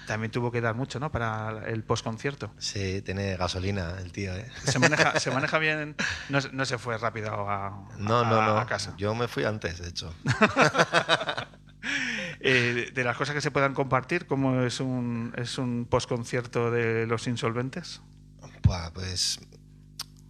también 0.05 0.31
tuvo 0.31 0.51
que 0.51 0.61
dar 0.61 0.75
mucho 0.75 0.99
¿no? 0.99 1.11
para 1.11 1.67
el 1.67 1.83
postconcierto. 1.83 2.51
Sí, 2.59 3.01
tiene 3.01 3.35
gasolina 3.35 3.95
el 3.99 4.11
tío, 4.11 4.35
¿eh? 4.35 4.45
Se 4.63 4.77
maneja, 4.79 5.19
se 5.19 5.31
maneja 5.31 5.57
bien, 5.57 5.95
no, 6.29 6.39
se- 6.39 6.51
no 6.51 6.65
se 6.65 6.77
fue 6.77 6.97
rápido 6.99 7.49
a, 7.49 7.87
No, 7.97 8.19
a- 8.19 8.23
no, 8.29 8.41
no. 8.45 8.57
a 8.59 8.67
casa. 8.67 8.93
Yo 8.97 9.15
me 9.15 9.27
fui 9.27 9.43
antes, 9.43 9.79
de 9.79 9.89
hecho. 9.89 10.13
Eh, 12.41 12.91
de 12.93 13.03
las 13.03 13.17
cosas 13.17 13.35
que 13.35 13.41
se 13.41 13.51
puedan 13.51 13.73
compartir, 13.73 14.25
¿cómo 14.25 14.61
es 14.63 14.79
un, 14.79 15.33
es 15.37 15.57
un 15.57 15.85
postconcierto 15.89 16.71
de 16.71 17.05
los 17.05 17.27
insolventes? 17.27 18.01
Pues 18.93 19.39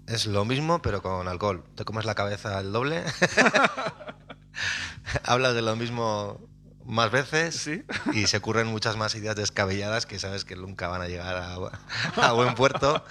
es 0.09 0.25
lo 0.25 0.45
mismo, 0.45 0.81
pero 0.81 1.01
con 1.01 1.27
alcohol. 1.27 1.63
Te 1.75 1.85
comes 1.85 2.05
la 2.05 2.15
cabeza 2.15 2.57
al 2.57 2.71
doble. 2.71 3.03
Hablas 5.23 5.53
de 5.53 5.61
lo 5.61 5.75
mismo 5.75 6.39
más 6.85 7.11
veces 7.11 7.55
¿Sí? 7.55 7.83
y 8.13 8.25
se 8.27 8.37
ocurren 8.37 8.67
muchas 8.67 8.97
más 8.97 9.13
ideas 9.13 9.35
descabelladas 9.35 10.07
que 10.07 10.17
sabes 10.17 10.43
que 10.43 10.55
nunca 10.55 10.87
van 10.87 11.03
a 11.03 11.07
llegar 11.07 11.35
a, 11.35 11.55
a 12.27 12.31
buen 12.33 12.55
puerto. 12.55 13.03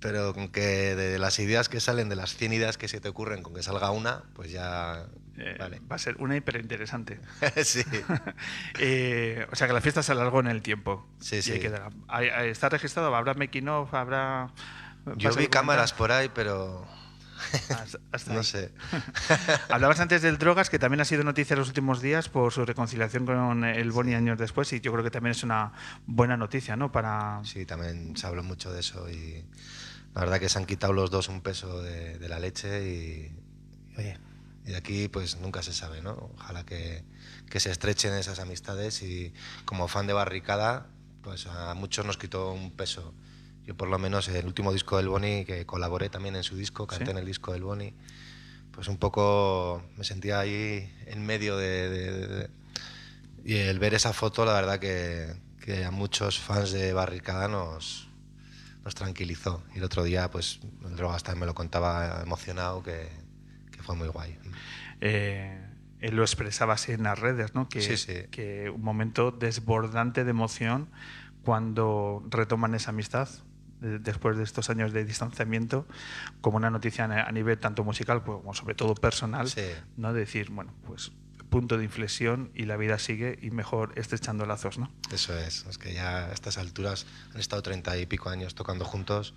Pero 0.00 0.34
con 0.34 0.48
que 0.48 0.94
de 0.94 1.18
las 1.18 1.38
ideas 1.38 1.70
que 1.70 1.80
salen, 1.80 2.10
de 2.10 2.16
las 2.16 2.36
100 2.36 2.52
ideas 2.52 2.76
que 2.76 2.88
se 2.88 3.00
te 3.00 3.08
ocurren, 3.08 3.42
con 3.42 3.54
que 3.54 3.62
salga 3.62 3.90
una, 3.90 4.24
pues 4.34 4.50
ya... 4.50 5.06
Eh, 5.38 5.56
vale. 5.58 5.80
Va 5.90 5.96
a 5.96 5.98
ser 5.98 6.16
una 6.18 6.36
hiperinteresante. 6.36 7.20
sí. 7.64 7.82
Eh, 8.78 9.46
o 9.50 9.56
sea 9.56 9.66
que 9.66 9.72
la 9.72 9.80
fiesta 9.80 10.02
se 10.02 10.12
alargó 10.12 10.40
en 10.40 10.48
el 10.48 10.60
tiempo. 10.60 11.08
Sí, 11.20 11.36
Y 11.36 11.42
sí. 11.42 11.52
ahí 11.52 11.60
quedará. 11.60 11.88
¿Está 12.44 12.68
registrado? 12.68 13.16
¿Habrá 13.16 13.32
making 13.32 13.68
of? 13.68 13.94
¿Habrá...? 13.94 14.52
Yo 15.16 15.28
¿vas 15.30 15.36
a 15.36 15.40
vi 15.40 15.48
cámaras 15.48 15.92
por 15.92 16.12
ahí, 16.12 16.30
pero 16.34 16.86
Hasta- 17.70 17.98
hasta 18.12 18.32
no 18.32 18.38
ahí. 18.40 18.44
sé. 18.44 18.72
Hablabas 19.68 20.00
antes 20.00 20.22
del 20.22 20.38
Drogas, 20.38 20.70
que 20.70 20.78
también 20.78 21.00
ha 21.00 21.04
sido 21.04 21.24
noticia 21.24 21.54
en 21.54 21.60
los 21.60 21.68
últimos 21.68 22.00
días 22.00 22.28
por 22.28 22.52
su 22.52 22.64
reconciliación 22.64 23.26
con 23.26 23.64
el 23.64 23.90
Boni 23.92 24.14
años 24.14 24.38
después, 24.38 24.72
y 24.72 24.80
yo 24.80 24.92
creo 24.92 25.04
que 25.04 25.10
también 25.10 25.32
es 25.32 25.42
una 25.42 25.72
buena 26.06 26.36
noticia, 26.36 26.76
¿no? 26.76 26.90
Para... 26.92 27.40
Sí, 27.44 27.66
también 27.66 28.16
se 28.16 28.26
habló 28.26 28.42
mucho 28.42 28.72
de 28.72 28.80
eso 28.80 29.10
y 29.10 29.44
la 30.14 30.20
verdad 30.20 30.38
que 30.40 30.48
se 30.48 30.58
han 30.58 30.64
quitado 30.66 30.92
los 30.92 31.10
dos 31.10 31.28
un 31.28 31.40
peso 31.42 31.82
de, 31.82 32.18
de 32.18 32.28
la 32.28 32.38
leche 32.38 32.88
y, 32.88 33.32
y, 33.92 33.98
oye, 33.98 34.18
y 34.64 34.70
de 34.70 34.76
aquí 34.76 35.08
pues 35.08 35.36
nunca 35.40 35.62
se 35.62 35.72
sabe, 35.74 36.00
¿no? 36.02 36.30
Ojalá 36.36 36.64
que, 36.64 37.04
que 37.50 37.60
se 37.60 37.70
estrechen 37.70 38.14
esas 38.14 38.38
amistades 38.38 39.02
y 39.02 39.34
como 39.66 39.88
fan 39.88 40.06
de 40.06 40.12
Barricada, 40.14 40.86
pues 41.22 41.46
a 41.46 41.74
muchos 41.74 42.06
nos 42.06 42.16
quitó 42.16 42.52
un 42.52 42.70
peso. 42.70 43.12
Yo 43.66 43.74
por 43.76 43.88
lo 43.88 43.98
menos 43.98 44.28
el 44.28 44.44
último 44.46 44.72
disco 44.72 44.96
del 44.98 45.08
Boni, 45.08 45.44
que 45.44 45.64
colaboré 45.66 46.08
también 46.10 46.36
en 46.36 46.42
su 46.42 46.56
disco, 46.56 46.86
canté 46.86 47.06
Sí. 47.06 47.10
en 47.12 47.18
el 47.18 47.24
disco 47.24 47.52
del 47.52 47.62
Boni, 47.62 47.94
pues 48.72 48.88
un 48.88 48.98
poco 48.98 49.82
me 49.96 50.04
sentía 50.04 50.40
ahí 50.40 50.92
en 51.06 51.24
medio 51.24 51.56
de- 51.56 51.88
de- 51.88 52.26
de- 52.26 52.50
y 53.44 53.54
el 53.56 53.78
ver 53.78 53.94
esa 53.94 54.12
foto, 54.12 54.44
la 54.44 54.52
verdad 54.54 54.78
que, 54.78 55.34
que 55.60 55.84
a 55.84 55.90
muchos 55.90 56.38
fans 56.40 56.72
de 56.72 56.92
Barricada 56.92 57.48
nos, 57.48 58.08
nos 58.84 58.94
tranquilizó. 58.94 59.62
Y 59.74 59.78
el 59.78 59.84
otro 59.84 60.02
día, 60.02 60.30
pues, 60.30 60.60
el 60.84 60.96
Drogas 60.96 61.22
también 61.22 61.40
me 61.40 61.46
lo 61.46 61.54
contaba 61.54 62.20
emocionado, 62.22 62.82
que, 62.82 63.08
que 63.70 63.82
fue 63.82 63.94
muy 63.96 64.08
guay. 64.08 64.38
eh, 65.00 65.58
él 66.00 66.16
lo 66.16 66.22
expresaba 66.22 66.74
así 66.74 66.92
en 66.92 67.02
las 67.02 67.18
redes, 67.18 67.54
¿no? 67.54 67.68
Que, 67.68 67.80
Sí, 67.80 67.96
sí. 67.96 68.24
que 68.30 68.68
un 68.70 68.82
momento 68.82 69.30
desbordante 69.30 70.24
de 70.24 70.30
emoción 70.30 70.88
cuando 71.42 72.22
retoman 72.30 72.74
esa 72.74 72.90
amistad 72.90 73.28
después 74.00 74.36
de 74.36 74.44
estos 74.44 74.70
años 74.70 74.92
de 74.92 75.04
distanciamiento 75.04 75.86
como 76.40 76.56
una 76.56 76.70
noticia 76.70 77.04
a 77.04 77.32
nivel 77.32 77.58
tanto 77.58 77.84
musical 77.84 78.22
como 78.24 78.54
sobre 78.54 78.74
todo 78.74 78.94
personal, 78.94 79.48
Sí. 79.50 79.62
¿no? 79.96 80.12
Decir, 80.12 80.50
bueno, 80.50 80.72
pues 80.86 81.12
punto 81.50 81.78
de 81.78 81.84
inflexión 81.84 82.50
y 82.54 82.64
la 82.64 82.76
vida 82.76 82.98
sigue 82.98 83.38
y 83.40 83.50
mejor 83.50 83.92
estrechando 83.96 84.44
lazos, 84.44 84.76
¿no? 84.78 84.90
Eso 85.12 85.38
es, 85.38 85.64
es 85.70 85.78
que 85.78 85.92
ya 85.94 86.26
a 86.26 86.32
estas 86.32 86.58
alturas 86.58 87.06
han 87.32 87.38
estado 87.40 87.62
treinta 87.62 87.96
y 87.96 88.06
pico 88.06 88.28
años 88.28 88.54
tocando 88.56 88.84
juntos. 88.84 89.34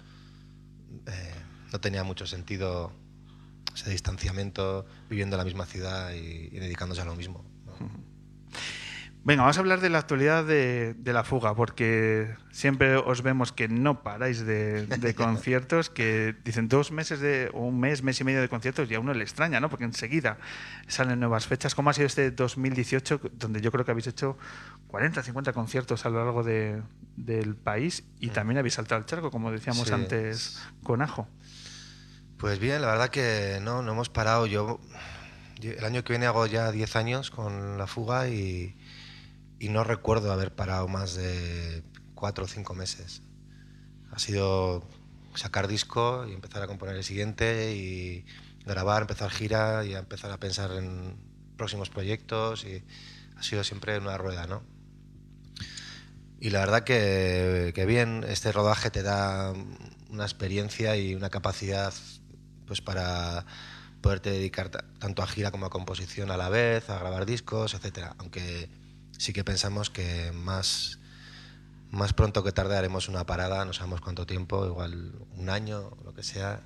eh, 1.06 1.34
no 1.72 1.80
tenía 1.80 2.04
mucho 2.04 2.26
sentido 2.26 2.92
ese 3.76 3.92
distanciamiento, 3.92 4.86
viviendo 5.10 5.36
en 5.36 5.40
la 5.40 5.44
misma 5.46 5.66
ciudad 5.66 6.14
y, 6.14 6.48
y 6.52 6.60
dedicándose 6.60 7.02
a 7.02 7.06
lo 7.06 7.16
mismo. 7.16 7.46
¿no? 7.66 8.07
Venga, 9.28 9.42
vamos 9.42 9.58
a 9.58 9.60
hablar 9.60 9.82
de 9.82 9.90
la 9.90 9.98
actualidad 9.98 10.46
de, 10.46 10.94
de 10.94 11.12
la 11.12 11.26
fuga, 11.26 11.54
porque 11.54 12.34
siempre 12.50 12.96
os 12.96 13.22
vemos 13.24 13.52
que 13.52 13.68
no 13.68 14.02
paráis 14.02 14.46
de, 14.46 14.86
de 14.88 15.16
conciertos, 15.16 15.90
que 15.90 16.34
dicen 16.46 16.70
dos 16.70 16.94
meses 16.94 17.20
de, 17.20 17.50
o 17.54 17.66
un 17.66 17.78
mes, 17.78 18.04
mes 18.04 18.22
y 18.22 18.24
medio 18.24 18.40
de 18.40 18.48
conciertos, 18.48 18.90
y 18.90 18.96
a 18.96 19.02
uno 19.02 19.14
le 19.14 19.24
extraña, 19.26 19.60
¿no? 19.60 19.70
Porque 19.70 19.84
enseguida 19.84 20.38
salen 20.88 21.20
nuevas 21.20 21.46
fechas. 21.46 21.76
¿Cómo 21.76 21.90
ha 21.90 21.94
sido 21.94 22.08
este 22.08 22.32
2018, 22.32 23.20
donde 23.34 23.60
yo 23.60 23.70
creo 23.70 23.84
que 23.84 23.92
habéis 23.92 24.08
hecho 24.08 24.38
40, 24.88 25.22
50 25.22 25.52
conciertos 25.52 26.06
a 26.06 26.10
lo 26.10 26.24
largo 26.24 26.42
de- 26.44 26.82
del 27.18 27.54
país 27.58 28.06
y 28.22 28.30
también 28.30 28.60
habéis 28.60 28.76
saltado 28.76 29.00
el 29.00 29.06
charco, 29.08 29.30
como 29.30 29.52
decíamos 29.52 29.90
Sí. 29.90 29.94
antes 29.94 30.64
con 30.84 31.02
Ajo? 31.02 31.28
Pues 32.38 32.60
bien, 32.60 32.82
la 32.82 32.88
verdad 32.92 33.10
que 33.10 33.60
no, 33.62 33.82
no 33.82 33.92
hemos 33.92 34.08
parado. 34.08 34.46
Yo 34.46 34.80
yo- 35.60 35.72
el 35.74 35.84
año 35.84 36.02
que 36.06 36.14
viene 36.14 36.28
hago 36.28 36.46
ya 36.46 36.72
10 36.72 36.96
años 36.96 37.30
con 37.30 37.78
la 37.78 37.88
fuga 37.88 38.30
y, 38.30 38.74
y 39.60 39.70
no 39.70 39.84
recuerdo 39.84 40.32
haber 40.32 40.54
parado 40.56 40.88
más 40.88 41.16
de 41.16 41.84
4 42.16 42.46
o 42.46 42.48
5 42.48 42.74
meses. 42.74 43.22
Ha 44.12 44.20
sido 44.20 44.88
sacar 45.36 45.68
disco 45.68 46.26
y 46.28 46.34
empezar 46.34 46.64
a 46.64 46.68
componer 46.68 46.96
el 46.96 47.04
siguiente 47.04 47.76
y 47.76 48.26
grabar, 48.66 49.04
empezar 49.04 49.30
gira 49.30 49.86
y 49.86 49.94
empezar 49.94 50.32
a 50.32 50.40
pensar 50.40 50.72
en 50.72 51.18
próximos 51.58 51.90
proyectos 51.90 52.66
y 52.66 52.84
ha 53.38 53.44
sido 53.44 53.64
siempre 53.64 53.98
una 53.98 54.18
rueda, 54.18 54.48
¿no? 54.48 54.64
Y 56.40 56.52
la 56.52 56.60
verdad 56.60 56.84
que, 56.84 57.72
que 57.74 57.86
bien, 57.86 58.24
este 58.28 58.52
rodaje 58.52 58.92
te 58.92 59.02
da 59.02 59.54
una 60.10 60.24
experiencia 60.24 60.96
y 60.96 61.16
una 61.16 61.30
capacidad 61.30 61.94
pues 62.68 62.82
para 62.82 63.46
poderte 64.02 64.30
dedicar 64.30 64.70
ta- 64.70 64.86
tanto 65.00 65.24
a 65.24 65.28
gira 65.28 65.52
como 65.52 65.66
a 65.66 65.70
composición 65.70 66.30
a 66.30 66.38
la 66.38 66.50
vez, 66.50 66.90
a 66.90 67.00
grabar 67.00 67.26
discos, 67.26 67.74
etcétera. 67.74 68.16
Aunque 68.20 68.70
sí 69.18 69.34
que 69.34 69.44
pensamos 69.44 69.90
que 69.90 70.32
más, 70.34 71.00
más 71.92 72.14
pronto 72.14 72.44
que 72.44 72.52
tarde 72.52 72.78
haremos 72.78 73.10
una 73.10 73.26
parada, 73.26 73.66
no 73.66 73.74
sabemos 73.74 74.02
cuánto 74.02 74.26
tiempo, 74.26 74.66
igual 74.66 75.14
un 75.36 75.50
año, 75.50 75.92
lo 76.04 76.14
que 76.14 76.24
sea. 76.24 76.62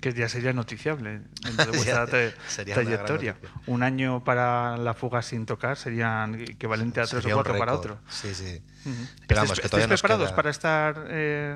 Que 0.00 0.12
ya 0.12 0.28
sería 0.28 0.52
noticiable 0.52 1.22
dentro 1.42 1.72
de 1.72 1.76
vuestra 1.78 2.06
sería 2.46 2.74
trayectoria. 2.74 3.36
Un 3.66 3.82
año 3.82 4.22
para 4.22 4.76
la 4.76 4.92
fuga 4.92 5.22
sin 5.22 5.46
tocar 5.46 5.76
sería 5.78 6.28
equivalente 6.46 7.00
a 7.00 7.06
tres 7.06 7.24
o 7.24 7.30
cuatro 7.30 7.56
para 7.58 7.74
otro. 7.74 7.98
Sí, 8.10 8.34
sí. 8.34 8.62
Ujú. 8.84 9.06
Pero 9.26 9.40
vamos, 9.40 9.58
¿Estáis- 9.58 9.62
que 9.62 9.68
todavía 9.70 9.84
estáis 9.84 9.88
nos 9.88 10.00
preparados 10.02 10.28
queda- 10.28 10.36
para 10.36 10.50
estar 10.50 11.06
eh, 11.08 11.54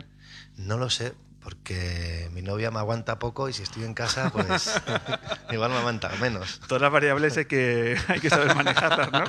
No 0.57 0.79
lo 0.79 0.89
sé, 0.89 1.13
porque 1.43 2.31
mi 2.33 2.41
novia 2.41 2.71
me 2.71 2.79
aguanta 2.79 3.19
poco 3.19 3.51
y 3.51 3.53
si 3.53 3.63
estoy 3.65 3.85
en 3.85 3.93
casa, 3.93 4.31
pues 4.31 4.81
igual 5.51 5.71
me 5.71 5.77
aguanta 5.77 6.11
menos. 6.19 6.61
todas 6.69 6.81
las 6.81 6.91
variables 6.91 7.37
hay 7.37 7.45
que, 7.45 7.99
hay 8.09 8.19
que 8.21 8.31
saber 8.31 8.55
manejarlas, 8.57 9.13
¿no? 9.13 9.25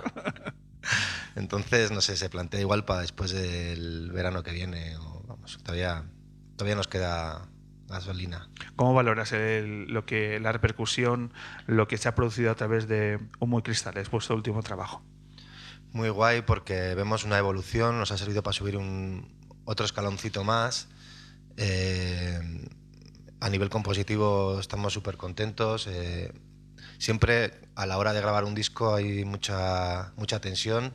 Entonces, 1.35 1.91
no 1.91 2.01
sé, 2.01 2.17
se 2.17 2.29
plantea 2.29 2.59
igual 2.59 2.85
para 2.85 3.01
después 3.01 3.31
del 3.31 4.11
verano 4.11 4.43
que 4.43 4.51
viene. 4.51 4.97
O, 4.97 5.23
vamos, 5.27 5.57
todavía, 5.63 6.03
todavía 6.55 6.75
nos 6.75 6.87
queda 6.87 7.47
gasolina. 7.87 8.49
¿Cómo 8.75 8.93
valoras 8.93 9.31
el- 9.31 9.85
lo 9.85 10.05
que 10.05 10.39
la 10.39 10.51
repercusión, 10.51 11.33
lo 11.65 11.87
que 11.87 11.97
se 11.97 12.07
ha 12.07 12.15
producido 12.15 12.51
a 12.51 12.55
través 12.55 12.87
de 12.87 13.19
Humo 13.39 13.59
y 13.59 13.61
Cristales, 13.63 14.09
vuestro 14.11 14.35
último 14.35 14.61
trabajo? 14.61 15.01
Muy 15.91 16.09
guay 16.09 16.43
porque 16.43 16.93
vemos 16.93 17.23
una 17.23 17.37
evolución, 17.39 17.97
nos 17.97 18.11
ha 18.11 18.17
servido 18.17 18.43
para 18.43 18.53
subir 18.53 18.77
un, 18.77 19.33
otro 19.65 19.85
escaloncito 19.85 20.43
más. 20.43 20.87
Eh, 21.57 22.39
a 23.41 23.49
nivel 23.49 23.69
compositivo 23.69 24.59
estamos 24.59 24.93
súper 24.93 25.17
contentos. 25.17 25.87
eh, 25.87 26.31
siempre 26.97 27.61
a 27.75 27.85
la 27.85 27.97
hora 27.97 28.13
de 28.13 28.21
grabar 28.21 28.43
un 28.43 28.53
disco 28.55 28.93
hay 28.95 29.25
mucha, 29.25 30.11
mucha 30.15 30.39
tensión. 30.41 30.93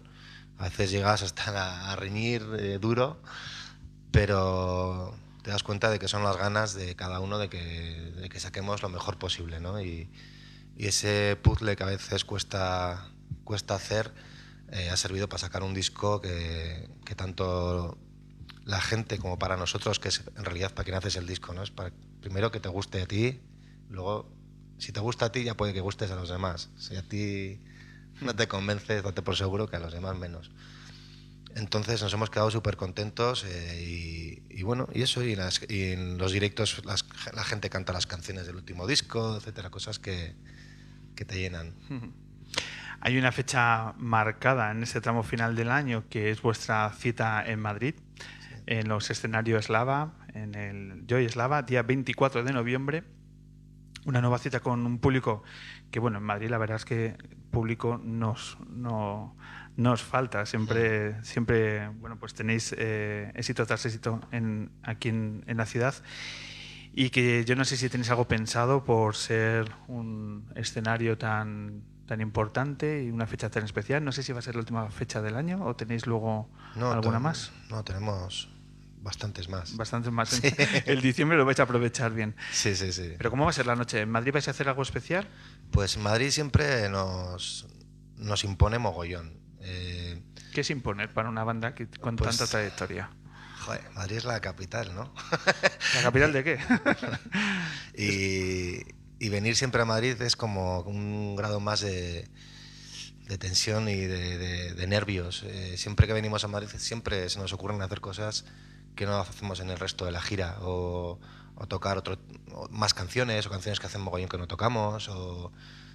A 0.58 0.64
veces 0.64 0.90
llegas 0.90 1.22
hasta 1.22 1.90
a, 1.90 1.96
reñir 1.96 2.42
eh, 2.58 2.78
duro, 2.80 3.20
pero 4.10 5.14
te 5.42 5.50
das 5.50 5.62
cuenta 5.62 5.90
de 5.90 5.98
que 5.98 6.08
son 6.08 6.22
las 6.22 6.36
ganas 6.36 6.74
de 6.74 6.96
cada 6.96 7.20
uno 7.20 7.38
de 7.38 7.48
que, 7.48 8.12
de 8.16 8.28
que 8.28 8.40
saquemos 8.40 8.82
lo 8.82 8.88
mejor 8.88 9.18
posible. 9.18 9.60
¿no? 9.60 9.80
Y, 9.80 10.10
ese 10.76 11.38
puzzle 11.40 11.76
que 11.76 11.84
a 11.84 11.86
veces 11.86 12.24
cuesta, 12.24 13.08
cuesta 13.44 13.76
hacer 13.76 14.12
eh, 14.72 14.90
ha 14.90 14.96
servido 14.96 15.28
para 15.28 15.38
sacar 15.38 15.62
un 15.62 15.72
disco 15.72 16.20
que, 16.20 16.90
que 17.04 17.14
tanto 17.14 17.96
la 18.64 18.80
gente 18.80 19.18
como 19.18 19.38
para 19.38 19.56
nosotros, 19.56 20.00
que 20.00 20.08
es 20.08 20.22
en 20.36 20.44
realidad 20.44 20.72
para 20.74 20.84
quien 20.84 20.96
haces 20.96 21.14
el 21.14 21.28
disco, 21.28 21.54
¿no? 21.54 21.62
Es 21.62 21.70
para, 21.70 21.92
primero 22.20 22.50
que 22.50 22.58
te 22.58 22.68
guste 22.68 23.02
a 23.02 23.06
ti, 23.06 23.40
luego 23.88 24.34
si 24.78 24.92
te 24.92 25.00
gusta 25.00 25.26
a 25.26 25.32
ti 25.32 25.44
ya 25.44 25.54
puede 25.54 25.72
que 25.72 25.80
gustes 25.80 26.10
a 26.10 26.16
los 26.16 26.28
demás. 26.28 26.70
Si 26.76 26.96
a 26.96 27.02
ti 27.02 27.60
no 28.20 28.34
te 28.34 28.48
convences, 28.48 29.02
date 29.02 29.22
por 29.22 29.36
seguro 29.36 29.68
que 29.68 29.76
a 29.76 29.80
los 29.80 29.92
demás 29.92 30.16
menos. 30.16 30.50
Entonces 31.56 32.02
nos 32.02 32.12
hemos 32.12 32.30
quedado 32.30 32.50
súper 32.50 32.76
contentos 32.76 33.44
eh, 33.46 33.84
y, 33.86 34.42
y 34.50 34.62
bueno, 34.64 34.88
y 34.92 35.02
eso, 35.02 35.22
y, 35.22 35.32
en 35.34 35.38
las- 35.38 35.60
y 35.68 35.92
en 35.92 36.18
los 36.18 36.32
directos 36.32 36.82
las- 36.84 37.04
la 37.32 37.44
gente 37.44 37.70
canta 37.70 37.92
las 37.92 38.06
canciones 38.06 38.46
del 38.46 38.56
último 38.56 38.86
disco, 38.88 39.36
etcétera, 39.36 39.70
cosas 39.70 39.98
que, 40.00 40.34
que 41.14 41.24
te 41.24 41.38
llenan. 41.38 41.72
Hay 43.00 43.18
una 43.18 43.30
fecha 43.30 43.92
marcada 43.98 44.70
en 44.72 44.82
este 44.82 45.00
tramo 45.00 45.22
final 45.22 45.54
del 45.54 45.70
año 45.70 46.04
que 46.08 46.30
es 46.30 46.42
vuestra 46.42 46.90
cita 46.90 47.44
en 47.46 47.60
Madrid, 47.60 47.94
en 48.66 48.88
los 48.88 49.10
escenarios 49.10 49.66
Slava, 49.66 50.14
en 50.32 50.54
el 50.56 51.04
Joy 51.06 51.28
Slava, 51.28 51.62
día 51.62 51.82
24 51.82 52.42
de 52.42 52.52
noviembre. 52.52 53.04
Una 54.06 54.20
nueva 54.20 54.38
cita 54.38 54.60
con 54.60 54.84
un 54.86 54.98
público 54.98 55.42
que, 55.90 55.98
bueno, 55.98 56.18
en 56.18 56.24
Madrid 56.24 56.50
la 56.50 56.58
verdad 56.58 56.76
es 56.76 56.84
que 56.84 57.16
público 57.50 58.00
nos, 58.02 58.58
no, 58.68 59.36
nos 59.76 60.02
falta. 60.02 60.44
Siempre, 60.46 61.22
siempre 61.24 61.88
bueno, 61.88 62.18
pues 62.18 62.34
tenéis 62.34 62.74
eh, 62.76 63.32
éxito 63.34 63.64
tras 63.66 63.86
éxito 63.86 64.20
en, 64.30 64.70
aquí 64.82 65.08
en, 65.08 65.44
en 65.46 65.56
la 65.56 65.66
ciudad. 65.66 65.94
Y 66.92 67.10
que 67.10 67.44
yo 67.44 67.56
no 67.56 67.64
sé 67.64 67.76
si 67.76 67.88
tenéis 67.88 68.10
algo 68.10 68.28
pensado 68.28 68.84
por 68.84 69.16
ser 69.16 69.72
un 69.88 70.52
escenario 70.54 71.18
tan 71.18 71.82
tan 72.06 72.20
importante 72.20 73.02
y 73.02 73.10
una 73.10 73.26
fecha 73.26 73.50
tan 73.50 73.64
especial. 73.64 74.04
No 74.04 74.12
sé 74.12 74.22
si 74.22 74.32
va 74.32 74.38
a 74.40 74.42
ser 74.42 74.54
la 74.54 74.60
última 74.60 74.90
fecha 74.90 75.22
del 75.22 75.36
año 75.36 75.64
o 75.64 75.74
tenéis 75.74 76.06
luego 76.06 76.50
No, 76.76 76.92
alguna 76.92 77.18
más. 77.18 77.52
No, 77.70 77.82
tenemos 77.84 78.53
bastantes 79.04 79.48
más. 79.48 79.76
Bastantes 79.76 80.10
más. 80.10 80.40
El 80.86 81.00
diciembre 81.02 81.36
lo 81.38 81.44
vais 81.44 81.60
a 81.60 81.64
aprovechar 81.64 82.12
bien. 82.12 82.34
Sí, 82.52 82.74
sí, 82.74 82.90
sí. 82.92 83.12
Pero 83.16 83.30
¿cómo 83.30 83.44
va 83.44 83.50
a 83.50 83.52
ser 83.52 83.66
la 83.66 83.76
noche? 83.76 84.00
¿En 84.00 84.10
Madrid 84.10 84.32
vais 84.32 84.48
a 84.48 84.50
hacer 84.50 84.68
algo 84.68 84.82
especial? 84.82 85.28
Pues 85.70 85.96
Madrid 85.98 86.30
siempre 86.30 86.88
nos, 86.88 87.66
nos 88.16 88.42
impone 88.42 88.78
mogollón. 88.78 89.38
Eh, 89.60 90.20
¿Qué 90.52 90.62
es 90.62 90.70
imponer 90.70 91.12
para 91.14 91.28
una 91.28 91.44
banda 91.44 91.74
que, 91.74 91.86
con 91.88 92.16
Pues- 92.16 92.36
tanta 92.36 92.50
trayectoria? 92.50 93.10
joder, 93.60 93.80
Madrid 93.94 94.16
es 94.18 94.24
la 94.24 94.40
capital, 94.40 94.94
¿no? 94.94 95.14
¿La 95.94 96.02
capital 96.02 96.32
de 96.34 96.44
qué? 96.44 96.58
y, 97.96 99.24
y 99.24 99.28
venir 99.30 99.56
siempre 99.56 99.80
a 99.82 99.84
Madrid 99.84 100.20
es 100.20 100.36
como 100.36 100.80
un 100.80 101.34
grado 101.36 101.60
más 101.60 101.80
de, 101.80 102.28
de 103.26 103.38
tensión 103.38 103.88
y 103.88 103.96
de, 103.96 104.38
de- 104.38 104.74
de 104.74 104.86
nervios. 104.86 105.42
Eh, 105.46 105.76
siempre 105.78 106.06
que 106.06 106.12
venimos 106.12 106.44
a 106.44 106.48
Madrid 106.48 106.68
siempre 106.76 107.28
se 107.30 107.38
nos 107.38 107.52
ocurren 107.52 107.80
hacer 107.82 108.00
cosas 108.00 108.44
que 108.94 109.06
no 109.06 109.18
hacemos 109.18 109.60
en 109.60 109.70
el 109.70 109.78
resto 109.78 110.04
de 110.04 110.12
la 110.12 110.20
gira 110.20 110.56
o, 110.60 111.18
o 111.56 111.66
tocar 111.66 111.98
otro, 111.98 112.18
o 112.52 112.68
más 112.68 112.94
canciones 112.94 113.46
o 113.46 113.50
canciones 113.50 113.80
que 113.80 113.86
hacen 113.86 114.00
mogollón 114.00 114.28
que 114.28 114.38
no 114.38 114.46
tocamos 114.46 115.08
o 115.08 115.52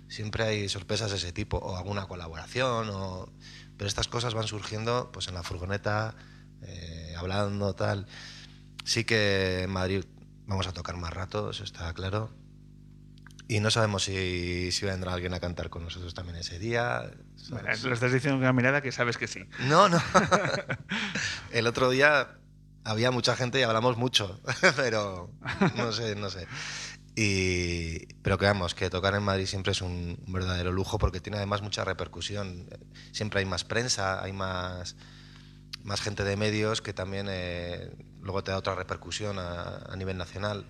siempre 0.08 0.44
hay 0.44 0.70
sorpresas 0.70 1.12
de 1.12 1.18
ese 1.18 1.32
tipo 1.32 1.58
o 1.58 1.78
alguna 1.78 2.08
colaboración 2.08 2.90
o, 2.90 3.32
pero 3.78 3.88
estas 3.88 4.08
cosas 4.08 4.34
van 4.34 4.48
surgiendo 4.48 5.12
pues 5.12 5.28
en 5.28 5.36
la 5.36 5.44
furgoneta 5.44 6.16
eh, 6.64 7.16
hablando 7.18 7.76
tal 7.76 8.08
sí 8.84 9.04
que 9.04 9.64
en 9.64 9.70
Madrid 9.70 10.06
vamos 10.46 10.68
a 10.68 10.74
tocar 10.74 10.98
más 10.98 11.14
rato 11.14 11.52
eso 11.52 11.64
está 11.64 11.94
claro 11.94 12.32
y 13.48 13.62
no 13.62 13.72
sabemos 13.72 14.04
si, 14.04 14.72
si 14.72 14.86
vendrá 14.86 15.14
alguien 15.14 15.34
a 15.34 15.40
cantar 15.40 15.72
con 15.72 15.84
nosotros 15.84 16.14
también 16.14 16.38
ese 16.38 16.60
día 16.60 17.10
Bueno, 17.50 17.68
lo 17.84 17.94
estás 17.96 18.14
diciendo 18.14 18.36
con 18.36 18.42
una 18.42 18.54
mirada 18.54 18.82
que 18.82 18.92
sabes 18.92 19.18
que 19.18 19.26
sí. 19.28 19.50
No, 19.62 19.90
no. 19.90 20.00
El 21.52 21.66
otro 21.66 21.90
día 21.90 22.39
había 22.90 23.12
mucha 23.12 23.36
gente 23.36 23.60
y 23.60 23.64
hablamos 23.64 23.98
mucho, 23.98 24.40
pero 24.76 25.32
no 25.76 25.92
sé, 25.92 26.16
no 26.16 26.30
sé. 26.30 26.48
Y, 27.16 28.14
pero 28.22 28.38
que 28.38 28.46
vamos, 28.46 28.74
que 28.74 28.90
tocar 28.90 29.14
en 29.14 29.24
Madrid 29.24 29.46
siempre 29.46 29.74
es 29.74 29.82
un, 29.82 30.18
verdadero 30.28 30.72
lujo 30.72 30.98
porque 30.98 31.20
tiene 31.20 31.38
además 31.38 31.62
mucha 31.62 31.86
repercusión. 31.86 32.68
Siempre 33.12 33.42
hay 33.42 33.46
más 33.46 33.64
prensa, 33.64 34.24
hay 34.24 34.34
más, 34.34 34.96
más 35.84 36.02
gente 36.02 36.24
de 36.24 36.36
medios 36.36 36.82
que 36.82 36.94
también 36.94 37.28
eh, 37.30 37.92
luego 38.22 38.44
te 38.44 38.52
da 38.52 38.58
otra 38.58 38.76
repercusión 38.76 39.38
a, 39.38 39.78
a 39.90 39.96
nivel 39.96 40.18
nacional. 40.18 40.66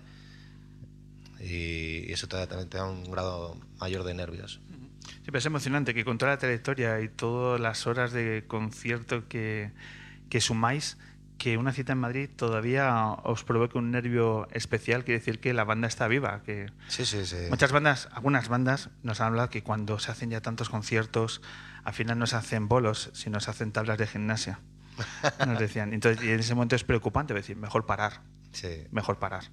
Y, 1.40 2.10
y 2.10 2.12
eso 2.12 2.28
te 2.28 2.46
también 2.46 2.68
te 2.68 2.76
da 2.76 2.84
un 2.84 3.10
grado 3.10 3.56
mayor 3.78 4.04
de 4.04 4.12
nervios. 4.12 4.60
Siempre 5.22 5.38
es 5.38 5.46
emocionante 5.46 5.94
que 5.94 6.04
con 6.04 6.18
toda 6.18 6.32
la 6.32 6.38
trayectoria 6.38 7.00
y 7.00 7.08
todas 7.08 7.60
las 7.60 7.86
horas 7.86 8.12
de 8.12 8.44
concierto 8.46 9.26
que, 9.28 9.72
que 10.28 10.40
sumáis, 10.40 10.96
que 11.40 11.56
una 11.56 11.72
cita 11.72 11.92
en 11.92 11.98
Madrid 11.98 12.28
todavía 12.36 13.02
os 13.24 13.44
provoque 13.44 13.78
un 13.78 13.90
nervio 13.90 14.46
especial, 14.52 15.04
quiere 15.04 15.20
decir 15.20 15.40
que 15.40 15.54
la 15.54 15.64
banda 15.64 15.88
está 15.88 16.06
viva. 16.06 16.42
Que 16.44 16.66
Sí, 16.88 17.06
sí, 17.06 17.24
sí. 17.24 17.36
muchas 17.48 17.72
bandas, 17.72 18.10
algunas 18.12 18.48
bandas 18.48 18.90
nos 19.02 19.22
han 19.22 19.28
hablado 19.28 19.48
que 19.48 19.62
cuando 19.62 19.98
se 19.98 20.10
hacen 20.12 20.28
ya 20.28 20.42
tantos 20.42 20.68
conciertos, 20.68 21.40
al 21.82 21.94
final 21.94 22.18
no 22.18 22.26
se 22.26 22.36
hacen 22.36 22.68
bolos, 22.68 23.08
sino 23.14 23.40
se 23.40 23.50
hacen 23.50 23.72
tablas 23.72 23.96
de 23.96 24.06
gimnasia. 24.06 24.60
Nos 25.46 25.58
decían. 25.58 25.94
Entonces, 25.94 26.22
y 26.22 26.30
en 26.30 26.40
ese 26.40 26.54
momento 26.54 26.76
es 26.76 26.84
preocupante, 26.84 27.32
decir, 27.32 27.56
mejor 27.56 27.86
parar, 27.86 28.20
sí. 28.52 28.84
mejor 28.92 29.18
parar. 29.18 29.44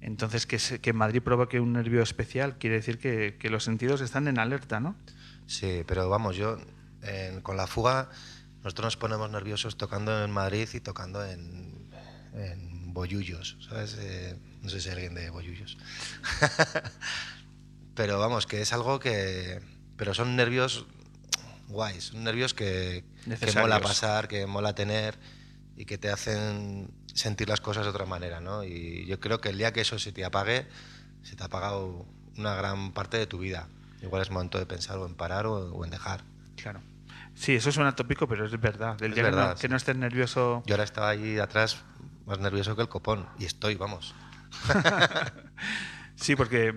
Entonces, 0.00 0.46
que, 0.46 0.58
se- 0.58 0.80
que 0.80 0.94
Madrid 0.94 1.20
provoque 1.22 1.60
un 1.60 1.74
nervio 1.74 2.02
especial 2.02 2.56
quiere 2.56 2.76
decir 2.76 2.98
que, 2.98 3.36
que 3.38 3.50
los 3.50 3.64
sentidos 3.64 4.00
están 4.00 4.28
en 4.28 4.38
alerta, 4.38 4.80
¿no? 4.80 4.96
Sí, 5.46 5.84
pero 5.86 6.08
vamos, 6.08 6.36
yo 6.36 6.56
en- 7.02 7.42
con 7.42 7.58
la 7.58 7.66
fuga, 7.66 8.08
nosotros 8.64 8.86
nos 8.86 8.96
ponemos 8.96 9.30
nerviosos 9.30 9.76
tocando 9.76 10.24
en 10.24 10.30
Madrid 10.30 10.68
y 10.72 10.80
tocando 10.80 11.24
en, 11.24 11.90
en 12.34 12.94
Bollullos, 12.94 13.56
¿sabes? 13.68 13.96
Eh, 13.98 14.38
no 14.62 14.68
sé 14.68 14.80
si 14.80 14.88
hay 14.88 14.94
alguien 14.94 15.14
de 15.14 15.30
Bollullos. 15.30 15.76
pero 17.94 18.18
vamos, 18.18 18.46
que 18.46 18.62
es 18.62 18.72
algo 18.72 19.00
que... 19.00 19.60
Pero 19.96 20.14
son 20.14 20.36
nervios 20.36 20.86
guays, 21.68 22.04
son 22.04 22.24
nervios 22.24 22.54
que, 22.54 23.04
que 23.40 23.52
mola 23.52 23.80
pasar, 23.80 24.28
que 24.28 24.46
mola 24.46 24.74
tener 24.74 25.18
y 25.76 25.84
que 25.84 25.98
te 25.98 26.10
hacen 26.10 26.90
sentir 27.14 27.48
las 27.48 27.60
cosas 27.60 27.84
de 27.84 27.90
otra 27.90 28.06
manera, 28.06 28.40
¿no? 28.40 28.62
Y 28.62 29.06
yo 29.06 29.18
creo 29.20 29.40
que 29.40 29.48
el 29.48 29.58
día 29.58 29.72
que 29.72 29.80
eso 29.80 29.98
se 29.98 30.12
te 30.12 30.24
apague, 30.24 30.66
se 31.22 31.34
te 31.34 31.42
ha 31.42 31.46
apagado 31.46 32.06
una 32.36 32.54
gran 32.54 32.92
parte 32.92 33.16
de 33.16 33.26
tu 33.26 33.38
vida. 33.38 33.68
Igual 34.02 34.22
es 34.22 34.30
momento 34.30 34.58
de 34.58 34.66
pensar 34.66 34.98
o 34.98 35.06
en 35.06 35.14
parar 35.14 35.46
o, 35.46 35.74
o 35.74 35.84
en 35.84 35.90
dejar. 35.90 36.24
Claro. 36.56 36.80
Sí, 37.34 37.54
eso 37.54 37.72
suena 37.72 37.94
tópico, 37.94 38.28
pero 38.28 38.44
es 38.46 38.60
verdad. 38.60 38.96
El 39.02 39.10
Es 39.10 39.14
día 39.14 39.24
que, 39.24 39.30
verdad, 39.30 39.48
no, 39.50 39.54
que 39.54 39.60
sí. 39.62 39.68
no 39.68 39.76
estés 39.76 39.96
nervioso. 39.96 40.62
Yo 40.66 40.74
ahora 40.74 40.84
estaba 40.84 41.08
ahí 41.08 41.38
atrás 41.38 41.82
más 42.26 42.38
nervioso 42.38 42.76
que 42.76 42.82
el 42.82 42.88
copón. 42.88 43.26
Y 43.38 43.44
estoy, 43.46 43.74
vamos. 43.76 44.14
Sí, 46.14 46.36
porque. 46.36 46.74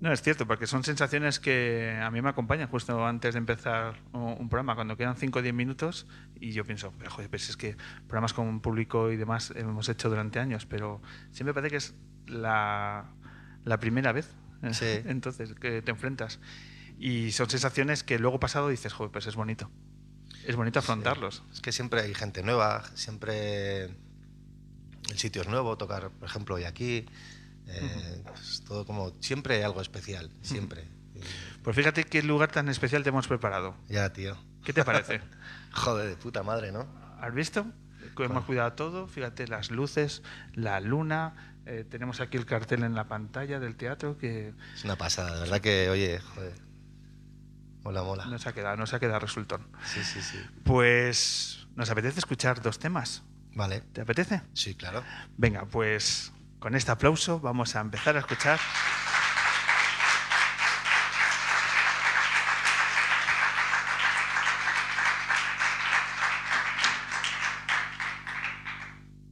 No, 0.00 0.12
es 0.12 0.20
cierto, 0.20 0.46
porque 0.46 0.66
son 0.66 0.84
sensaciones 0.84 1.40
que 1.40 1.98
a 2.02 2.10
mí 2.10 2.20
me 2.20 2.28
acompañan 2.28 2.68
justo 2.68 3.06
antes 3.06 3.32
de 3.34 3.38
empezar 3.38 3.94
un 4.12 4.34
un 4.38 4.48
programa, 4.50 4.74
cuando 4.74 4.96
quedan 4.98 5.16
5 5.16 5.38
o 5.38 5.42
10 5.42 5.54
minutos, 5.54 6.06
y 6.38 6.52
yo 6.52 6.64
pienso, 6.64 6.92
pero 6.98 7.10
joder, 7.10 7.30
pues 7.30 7.48
es 7.48 7.56
que 7.56 7.76
programas 8.06 8.34
con 8.34 8.60
público 8.60 9.10
y 9.12 9.16
demás 9.16 9.52
hemos 9.56 9.88
hecho 9.88 10.10
durante 10.10 10.40
años, 10.40 10.66
pero 10.66 11.00
siempre 11.30 11.54
parece 11.54 11.70
que 11.70 11.76
es 11.76 11.94
la, 12.26 13.06
la 13.64 13.78
primera 13.78 14.12
vez. 14.12 14.28
Sí. 14.72 14.84
Entonces, 15.06 15.54
que 15.54 15.80
te 15.80 15.90
enfrentas. 15.92 16.40
Y 16.98 17.32
son 17.32 17.50
sensaciones 17.50 18.02
que 18.02 18.18
luego 18.18 18.40
pasado 18.40 18.68
dices, 18.68 18.92
joder, 18.92 19.10
pues 19.12 19.26
es 19.26 19.34
bonito. 19.34 19.70
Es 20.46 20.56
bonito 20.56 20.78
afrontarlos. 20.78 21.42
Es 21.52 21.60
que 21.60 21.72
siempre 21.72 22.02
hay 22.02 22.14
gente 22.14 22.42
nueva, 22.42 22.84
siempre 22.94 23.84
el 25.10 25.18
sitio 25.18 25.42
es 25.42 25.48
nuevo, 25.48 25.76
tocar, 25.76 26.10
por 26.10 26.28
ejemplo, 26.28 26.54
hoy 26.54 26.64
aquí. 26.64 27.06
eh, 27.66 28.22
es 28.40 28.62
todo 28.66 28.84
como. 28.84 29.12
Siempre 29.20 29.56
hay 29.56 29.62
algo 29.62 29.80
especial, 29.80 30.30
siempre. 30.42 30.84
Pues 31.62 31.74
fíjate 31.76 32.04
qué 32.04 32.22
lugar 32.22 32.50
tan 32.50 32.68
especial 32.68 33.02
te 33.02 33.08
hemos 33.08 33.26
preparado. 33.26 33.74
ya, 33.88 34.12
tío. 34.12 34.36
¿Qué 34.64 34.72
te 34.72 34.84
parece? 34.84 35.20
Joder, 35.72 36.08
de 36.08 36.16
puta 36.16 36.42
madre, 36.42 36.72
¿no? 36.72 36.86
¿Has 37.20 37.34
visto? 37.34 37.66
Hemos 38.18 38.44
cuidado 38.44 38.72
todo, 38.74 39.08
fíjate 39.08 39.48
las 39.48 39.70
luces, 39.70 40.22
la 40.54 40.80
luna, 40.80 41.54
eh, 41.66 41.84
tenemos 41.88 42.20
aquí 42.20 42.36
el 42.36 42.46
cartel 42.46 42.84
en 42.84 42.94
la 42.94 43.08
pantalla 43.08 43.58
del 43.58 43.76
teatro 43.76 44.18
que 44.18 44.52
Es 44.74 44.84
una 44.84 44.96
pasada, 44.96 45.34
de 45.34 45.40
verdad 45.40 45.60
que, 45.60 45.88
oye, 45.90 46.20
joder. 46.20 46.52
Mola, 47.84 48.02
mola. 48.02 48.24
nos 48.24 48.46
ha 48.46 48.54
quedado, 48.54 48.78
nos 48.78 48.94
ha 48.94 48.98
quedado 48.98 49.20
resultón. 49.20 49.68
Sí, 49.84 50.02
sí, 50.02 50.22
sí. 50.22 50.38
Pues 50.64 51.68
nos 51.76 51.90
apetece 51.90 52.18
escuchar 52.18 52.62
dos 52.62 52.78
temas. 52.78 53.22
Vale. 53.54 53.82
¿Te 53.92 54.00
apetece? 54.00 54.40
Sí, 54.54 54.74
claro. 54.74 55.04
Venga, 55.36 55.66
pues 55.66 56.32
con 56.58 56.74
este 56.74 56.90
aplauso 56.90 57.40
vamos 57.40 57.76
a 57.76 57.80
empezar 57.80 58.16
a 58.16 58.20
escuchar. 58.20 58.58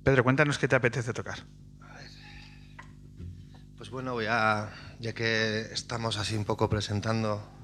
Pedro, 0.05 0.25
cuéntanos 0.25 0.59
qué 0.59 0.69
te 0.69 0.77
apetece 0.77 1.15
tocar. 1.15 1.39
Pues 3.79 3.89
bueno, 3.89 4.13
voy 4.13 4.27
a, 4.29 4.69
ya 5.01 5.15
que 5.15 5.63
estamos 5.73 6.19
así 6.19 6.37
un 6.37 6.45
poco 6.45 6.69
presentando 6.69 7.62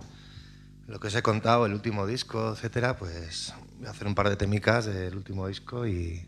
lo 0.88 0.98
que 0.98 1.08
os 1.08 1.14
he 1.14 1.22
contado, 1.22 1.66
el 1.66 1.74
último 1.74 2.06
disco, 2.06 2.52
etcétera, 2.52 2.96
pues 2.96 3.54
voy 3.76 3.86
a 3.86 3.90
hacer 3.90 4.06
un 4.06 4.14
par 4.14 4.30
de 4.30 4.36
temicas 4.36 4.86
del 4.86 5.14
último 5.14 5.46
disco 5.46 5.86
y 5.86 6.26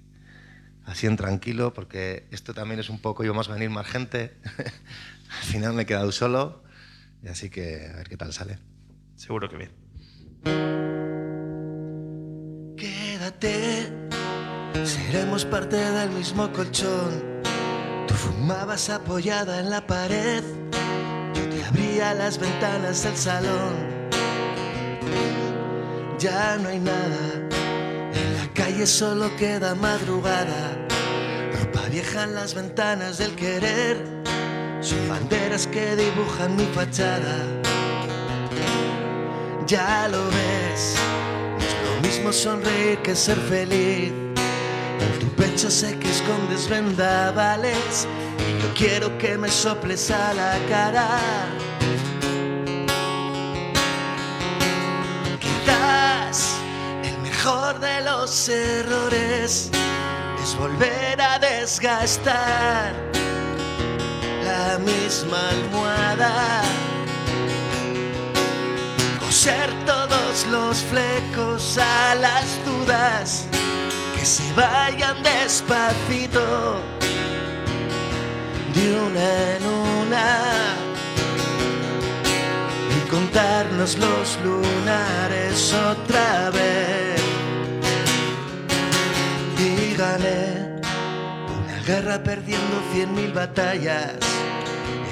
así 0.84 1.06
en 1.06 1.16
tranquilo, 1.16 1.72
porque 1.72 2.26
esto 2.30 2.52
también 2.52 2.78
es 2.78 2.90
un 2.90 3.00
poco, 3.00 3.24
íbamos 3.24 3.48
a 3.48 3.54
venir 3.54 3.70
más 3.70 3.86
gente. 3.86 4.36
Al 4.58 5.44
final 5.44 5.72
me 5.72 5.82
he 5.82 5.86
quedado 5.86 6.12
solo, 6.12 6.62
y 7.22 7.28
así 7.28 7.48
que 7.48 7.88
a 7.90 7.96
ver 7.96 8.08
qué 8.08 8.18
tal 8.18 8.34
sale. 8.34 8.58
Seguro 9.16 9.48
que 9.48 9.56
bien. 9.56 9.70
Quédate, 12.76 13.90
seremos 14.84 15.46
parte 15.46 15.76
del 15.76 16.10
mismo 16.10 16.52
colchón. 16.52 17.40
Tú 18.06 18.14
fumabas 18.14 18.90
apoyada 18.90 19.60
en 19.60 19.70
la 19.70 19.86
pared, 19.86 20.44
yo 21.34 21.48
te 21.48 21.64
abría 21.64 22.12
las 22.12 22.38
ventanas 22.38 23.04
del 23.04 23.16
salón. 23.16 23.99
Ya 26.20 26.58
no 26.58 26.68
hay 26.68 26.78
nada, 26.78 27.48
en 28.12 28.36
la 28.36 28.52
calle 28.52 28.86
solo 28.86 29.34
queda 29.38 29.74
madrugada. 29.74 30.76
Ropa 31.58 31.88
vieja 31.90 32.24
en 32.24 32.34
las 32.34 32.52
ventanas 32.52 33.16
del 33.16 33.34
querer, 33.36 33.96
son 34.82 35.08
banderas 35.08 35.66
que 35.66 35.96
dibujan 35.96 36.56
mi 36.56 36.66
fachada. 36.74 37.38
Ya 39.66 40.08
lo 40.08 40.22
ves, 40.26 40.96
no 41.52 41.64
es 41.64 41.74
lo 41.88 42.00
mismo 42.06 42.32
sonreír 42.34 42.98
que 42.98 43.16
ser 43.16 43.38
feliz. 43.38 44.12
En 44.12 45.18
tu 45.20 45.26
pecho 45.36 45.70
sé 45.70 45.98
que 45.98 46.10
escondes 46.10 46.68
vendavales 46.68 48.06
y 48.46 48.62
yo 48.62 48.74
quiero 48.74 49.16
que 49.16 49.38
me 49.38 49.48
soples 49.48 50.10
a 50.10 50.34
la 50.34 50.58
cara. 50.68 51.18
Los 58.04 58.48
errores 58.48 59.70
es 60.42 60.56
volver 60.58 61.20
a 61.20 61.38
desgastar 61.38 62.92
la 64.44 64.78
misma 64.78 65.48
almohada. 65.48 66.62
Coser 69.18 69.70
todos 69.86 70.46
los 70.50 70.78
flecos 70.78 71.78
a 71.78 72.14
las 72.16 72.46
dudas 72.66 73.46
que 74.14 74.26
se 74.26 74.52
vayan 74.52 75.22
despacito 75.22 76.80
de 78.74 79.00
una 79.06 79.56
en 79.56 79.66
una 80.06 80.76
y 82.96 83.08
contarnos 83.08 83.96
los 83.96 84.38
lunares 84.44 85.72
otra 85.72 86.50
vez. 86.50 87.09
Gané 89.60 90.80
una 91.62 91.82
guerra 91.86 92.22
perdiendo 92.22 92.80
cien 92.90 93.14
mil 93.14 93.30
batallas. 93.34 94.16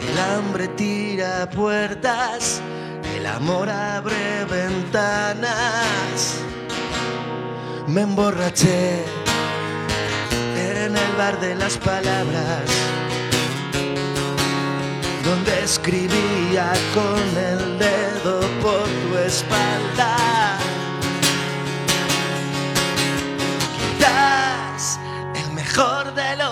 El 0.09 0.19
hambre 0.19 0.69
tira 0.69 1.47
puertas, 1.51 2.63
el 3.15 3.27
amor 3.27 3.69
abre 3.69 4.47
ventanas. 4.47 6.39
Me 7.87 8.01
emborraché 8.01 9.05
en 10.57 10.97
el 10.97 11.13
bar 11.19 11.39
de 11.41 11.55
las 11.55 11.77
palabras 11.77 12.63
donde 15.27 15.63
escribía 15.63 16.73
con 16.95 17.23
el 17.37 17.79
dedo 17.79 18.41
por 18.63 18.85
tu 18.85 19.19
espalda. 19.19 20.48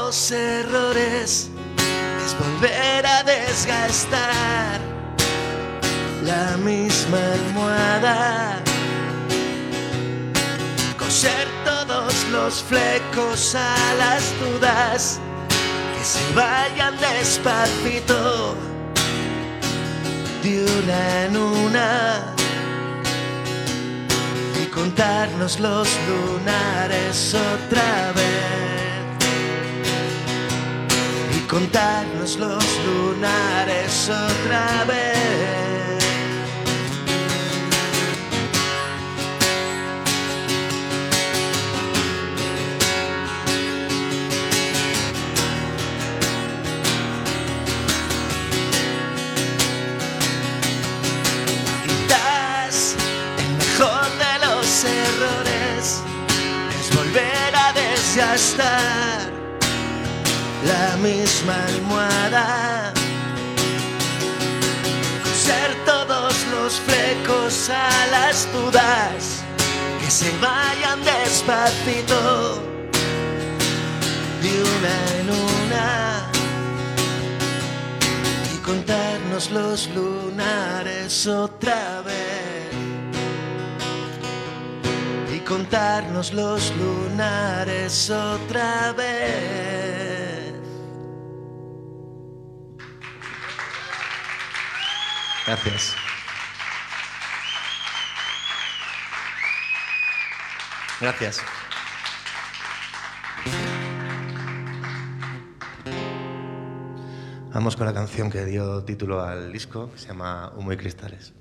Los 0.07 0.31
errores 0.31 1.51
es 2.25 2.37
volver 2.39 3.05
a 3.05 3.25
desgastar 3.25 4.79
la 6.23 6.57
misma 6.59 7.19
almohada. 7.33 8.63
Coser 10.97 11.49
todos 11.65 12.15
los 12.31 12.63
flecos 12.63 13.57
a 13.57 13.95
las 13.99 14.23
dudas 14.39 15.19
que 15.99 16.05
se 16.05 16.25
vayan 16.37 16.95
despacito 17.01 18.55
de 20.45 20.67
una 20.79 21.25
en 21.25 21.37
una 21.37 22.35
y 24.63 24.67
contarnos 24.67 25.59
los 25.59 25.89
lunares 26.09 27.35
otra 27.35 28.13
vez 28.13 28.66
contarnos 31.57 32.37
los 32.37 32.65
lunares 32.85 34.11
otra 34.11 34.85
vez. 34.85 36.05
Quizás 51.87 52.97
el 53.39 53.53
mejor 53.57 54.11
de 54.25 54.47
los 54.47 54.85
errores 54.85 56.03
es 56.79 56.95
volver 56.95 57.57
a 57.57 57.73
desgastar 57.73 59.36
la 60.67 60.97
misma 60.97 61.55
almohada. 61.69 62.93
Coser 65.23 65.71
todos 65.85 66.35
los 66.55 66.81
flecos 66.81 67.71
a 67.71 68.07
las 68.11 68.49
dudas 68.53 69.43
que 70.01 70.11
se 70.11 70.31
vayan 70.39 70.99
despacito 71.05 72.63
de 74.43 74.53
una 74.75 74.97
en 75.21 75.29
una 75.31 76.31
y 78.55 78.59
contarnos 78.59 79.51
los 79.51 79.89
lunares 79.95 81.27
otra 81.27 82.03
vez. 82.03 82.73
Y 85.35 85.39
contarnos 85.41 86.33
los 86.33 86.73
lunares 86.77 88.11
otra 88.11 88.93
vez. 88.93 89.76
Gracias. 95.47 95.95
Gracias. 101.01 101.41
Vamos 107.53 107.77
con 107.77 107.87
la 107.87 107.95
canción 107.95 108.31
que 108.31 108.45
dio 108.45 108.85
título 108.85 109.23
al 109.23 109.53
disco, 109.53 109.91
que 109.93 109.99
se 109.99 110.09
llama 110.09 110.53
Humo 110.57 110.73
y 110.73 110.77
Cristales. 110.77 111.33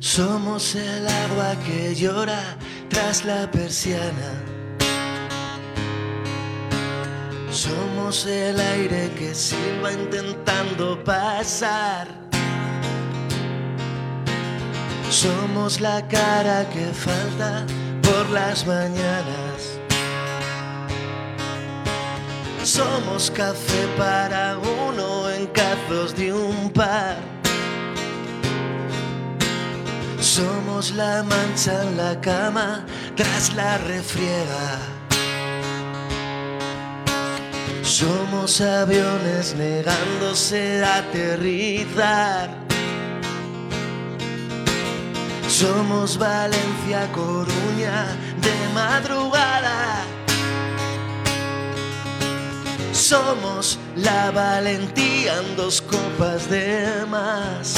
Somos 0.00 0.74
el 0.74 1.06
agua 1.06 1.54
que 1.64 1.94
llora 1.94 2.56
tras 2.88 3.24
la 3.24 3.50
persiana. 3.50 4.53
Somos 7.54 8.26
el 8.26 8.58
aire 8.58 9.12
que 9.16 9.32
silba 9.32 9.92
intentando 9.92 10.98
pasar. 11.04 12.08
Somos 15.08 15.80
la 15.80 16.04
cara 16.08 16.68
que 16.70 16.86
falta 16.86 17.64
por 18.02 18.28
las 18.30 18.66
mañanas. 18.66 19.78
Somos 22.64 23.30
café 23.30 23.86
para 23.96 24.58
uno 24.58 25.30
en 25.30 25.46
cazos 25.46 26.12
de 26.16 26.32
un 26.32 26.72
par. 26.72 27.18
Somos 30.18 30.90
la 30.90 31.22
mancha 31.22 31.84
en 31.84 31.96
la 31.96 32.20
cama 32.20 32.84
tras 33.14 33.54
la 33.54 33.78
refriega. 33.78 35.03
Somos 37.84 38.62
aviones 38.62 39.54
negándose 39.54 40.82
a 40.82 40.96
aterrizar. 40.96 42.48
Somos 45.46 46.16
Valencia, 46.16 47.06
Coruña 47.12 48.06
de 48.40 48.74
madrugada. 48.74 50.02
Somos 52.92 53.78
la 53.96 54.30
valentía 54.30 55.40
en 55.40 55.54
dos 55.54 55.82
copas 55.82 56.48
de 56.48 57.04
más. 57.10 57.74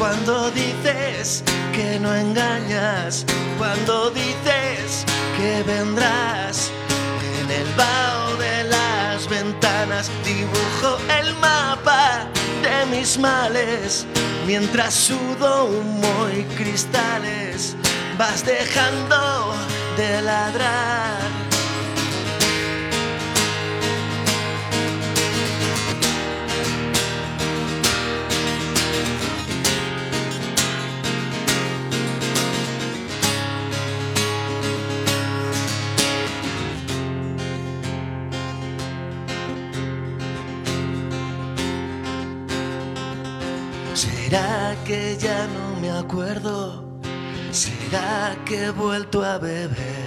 Cuando 0.00 0.50
dices 0.52 1.44
que 1.74 2.00
no 2.00 2.14
engañas, 2.14 3.26
cuando 3.58 4.10
dices 4.10 5.04
que 5.36 5.62
vendrás 5.64 6.72
en 7.42 7.50
el 7.50 7.68
vaho 7.74 8.34
de 8.36 8.64
las 8.64 9.28
ventanas 9.28 10.10
dibujo 10.24 10.96
el 11.20 11.34
mapa 11.34 12.26
de 12.62 12.96
mis 12.96 13.18
males. 13.18 14.06
Mientras 14.46 14.94
sudo 14.94 15.66
humo 15.66 16.28
y 16.34 16.44
cristales 16.56 17.76
vas 18.16 18.42
dejando 18.46 19.54
de 19.98 20.22
ladrar 20.22 21.49
¿Será 44.30 44.76
que 44.84 45.16
ya 45.18 45.48
no 45.48 45.80
me 45.80 45.90
acuerdo? 45.90 46.84
¿Será 47.50 48.36
que 48.44 48.66
he 48.66 48.70
vuelto 48.70 49.24
a 49.24 49.38
beber? 49.38 50.06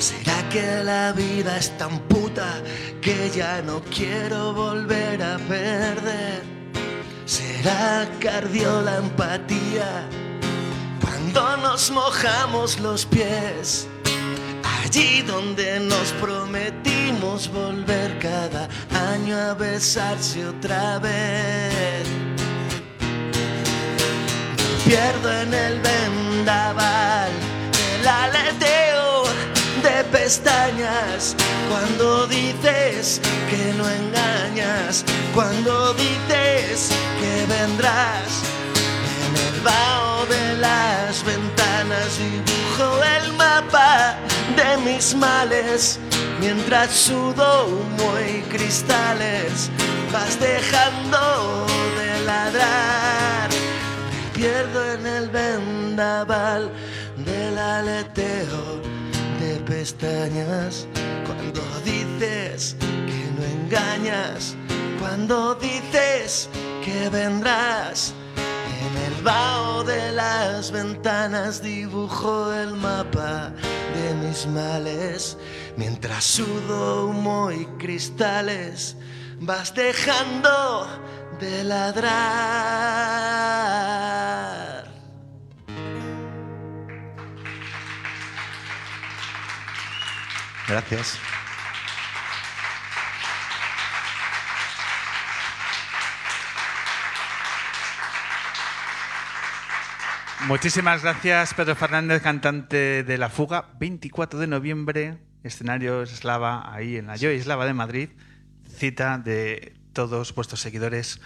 ¿Será 0.00 0.48
que 0.48 0.82
la 0.82 1.12
vida 1.12 1.56
es 1.56 1.70
tan 1.78 2.00
puta 2.08 2.48
que 3.00 3.30
ya 3.30 3.62
no 3.62 3.80
quiero 3.96 4.52
volver 4.54 5.22
a 5.22 5.38
perder? 5.38 6.42
¿Será 7.26 8.08
que 8.18 8.28
ardió 8.28 8.82
la 8.82 8.96
empatía 8.96 10.08
cuando 11.00 11.58
nos 11.58 11.92
mojamos 11.92 12.80
los 12.80 13.06
pies? 13.06 13.86
Allí 14.82 15.22
donde 15.22 15.78
nos 15.78 16.10
prometimos 16.14 17.48
volver 17.52 18.18
cada 18.18 18.68
año 19.12 19.38
a 19.38 19.54
besarse 19.54 20.44
otra 20.44 20.98
vez. 20.98 22.19
Pierdo 24.90 25.32
en 25.42 25.54
el 25.54 25.78
vendaval, 25.78 27.30
el 28.00 28.08
aleteo 28.08 29.22
de 29.84 30.02
pestañas. 30.10 31.36
Cuando 31.70 32.26
dices 32.26 33.20
que 33.48 33.72
no 33.74 33.88
engañas, 33.88 35.04
cuando 35.32 35.94
dices 35.94 36.90
que 37.20 37.46
vendrás. 37.46 38.42
En 39.28 39.54
el 39.54 39.60
vaho 39.60 40.26
de 40.26 40.56
las 40.56 41.24
ventanas 41.24 42.18
dibujo 42.18 43.00
el 43.16 43.32
mapa 43.34 44.16
de 44.56 44.76
mis 44.78 45.14
males 45.14 46.00
mientras 46.40 46.90
sudo 46.90 47.68
humo 47.68 48.12
y 48.28 48.40
cristales 48.48 49.70
vas 50.12 50.40
dejando 50.40 51.64
de 51.96 52.20
ladrar 52.24 53.09
en 54.46 55.06
el 55.06 55.28
vendaval 55.28 56.70
del 57.18 57.58
aleteo 57.58 58.80
de 59.38 59.56
pestañas 59.66 60.86
cuando 61.26 61.60
dices 61.84 62.74
que 62.80 63.30
no 63.36 63.44
engañas 63.44 64.56
cuando 64.98 65.54
dices 65.56 66.48
que 66.82 67.10
vendrás 67.10 68.14
en 68.80 69.12
el 69.12 69.22
vaho 69.22 69.84
de 69.84 70.12
las 70.12 70.70
ventanas 70.70 71.62
dibujo 71.62 72.50
el 72.54 72.74
mapa 72.76 73.52
de 73.94 74.14
mis 74.26 74.46
males. 74.46 75.36
Mientras 75.76 76.24
sudo 76.24 77.08
humo 77.08 77.50
y 77.50 77.66
cristales, 77.78 78.96
vas 79.40 79.74
dejando 79.74 80.86
de 81.40 81.64
ladrar. 81.64 82.10
Gracias. 90.68 91.18
Muchísimas 100.46 101.02
gracias, 101.02 101.54
Pedro 101.54 101.74
Fernández, 101.76 102.22
cantante 102.22 103.02
de 103.02 103.18
La 103.18 103.28
Fuga. 103.30 103.66
24 103.78 104.38
de 104.38 104.46
noviembre, 104.46 105.18
escenario 105.42 106.02
Eslava, 106.02 106.74
ahí 106.74 106.96
en 106.96 107.06
la 107.06 107.16
Joy 107.16 107.36
Eslava 107.36 107.66
de 107.66 107.74
Madrid. 107.74 108.10
Cita 108.68 109.18
de 109.18 109.79
todos 109.92 110.34
vuestros 110.34 110.60
seguidores 110.60 111.20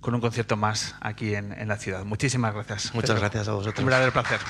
con 0.00 0.14
un 0.14 0.20
concierto 0.20 0.56
más 0.56 0.94
aquí 1.00 1.34
en, 1.34 1.52
en 1.52 1.68
la 1.68 1.76
ciudad. 1.76 2.04
Muchísimas 2.04 2.54
gracias. 2.54 2.94
Muchas 2.94 3.10
Pedro. 3.10 3.20
gracias 3.20 3.48
a 3.48 3.52
vosotros. 3.52 3.78
Un 3.78 3.84
verdadero 3.86 4.12
placer. 4.12 4.40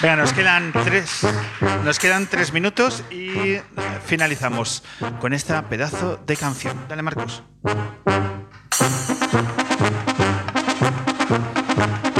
Venga, 0.00 0.16
nos 0.16 0.32
quedan 0.34 0.72
tres, 0.72 1.20
nos 1.84 1.98
quedan 1.98 2.26
tres 2.26 2.52
minutos 2.52 3.02
y 3.10 3.56
finalizamos 4.04 4.82
con 5.18 5.32
esta 5.32 5.62
pedazo 5.68 6.20
de 6.26 6.36
canción. 6.36 6.86
Dale, 6.88 7.02
Marcos. 7.02 7.42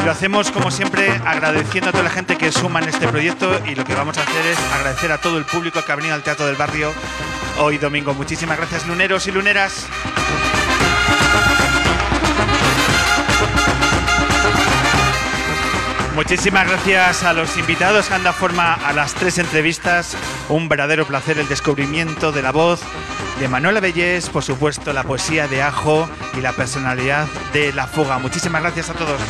Lo 0.05 0.11
hacemos 0.11 0.51
como 0.51 0.71
siempre 0.71 1.11
agradeciendo 1.25 1.89
a 1.89 1.93
toda 1.93 2.05
la 2.05 2.11
gente 2.11 2.37
que 2.37 2.53
suma 2.53 2.81
en 2.81 2.89
este 2.91 3.09
proyecto 3.09 3.59
y 3.67 3.75
lo 3.75 3.85
que 3.85 3.95
vamos 3.95 4.19
a 4.19 4.23
hacer 4.23 4.47
es 4.47 4.59
agradecer 4.75 5.11
a 5.13 5.19
todo 5.19 5.39
el 5.39 5.45
público 5.45 5.83
que 5.83 5.93
ha 5.93 5.97
venido 5.97 6.15
al 6.15 6.23
Teatro 6.23 6.47
del 6.47 6.57
Barrio 6.57 6.93
hoy 7.59 7.79
domingo. 7.79 8.13
Muchísimas 8.13 8.59
gracias 8.59 8.87
luneros 8.87 9.27
y 9.27 9.33
luneras. 9.33 9.87
Muchísimas 16.15 16.69
gracias 16.69 17.25
a 17.25 17.33
los 17.33 17.57
invitados 17.57 18.07
que 18.07 18.15
han 18.15 18.23
dado 18.23 18.37
forma 18.37 18.75
a 18.75 18.93
las 18.93 19.15
tres 19.15 19.39
entrevistas. 19.39 20.17
Un 20.49 20.69
verdadero 20.69 21.07
placer 21.07 21.39
el 21.39 21.49
descubrimiento 21.49 22.31
de 22.31 22.43
la 22.43 22.53
voz 22.53 22.83
de 23.39 23.49
Manuela 23.49 23.81
Bellés, 23.81 24.29
por 24.29 24.43
supuesto 24.43 24.93
la 24.93 25.03
poesía 25.03 25.49
de 25.49 25.63
Ajo 25.63 26.09
y 26.37 26.41
la 26.41 26.53
personalidad 26.53 27.27
de 27.53 27.73
La 27.73 27.87
Fuga. 27.87 28.19
Muchísimas 28.19 28.63
gracias 28.63 28.91
a 28.91 28.95
todos. 28.95 29.21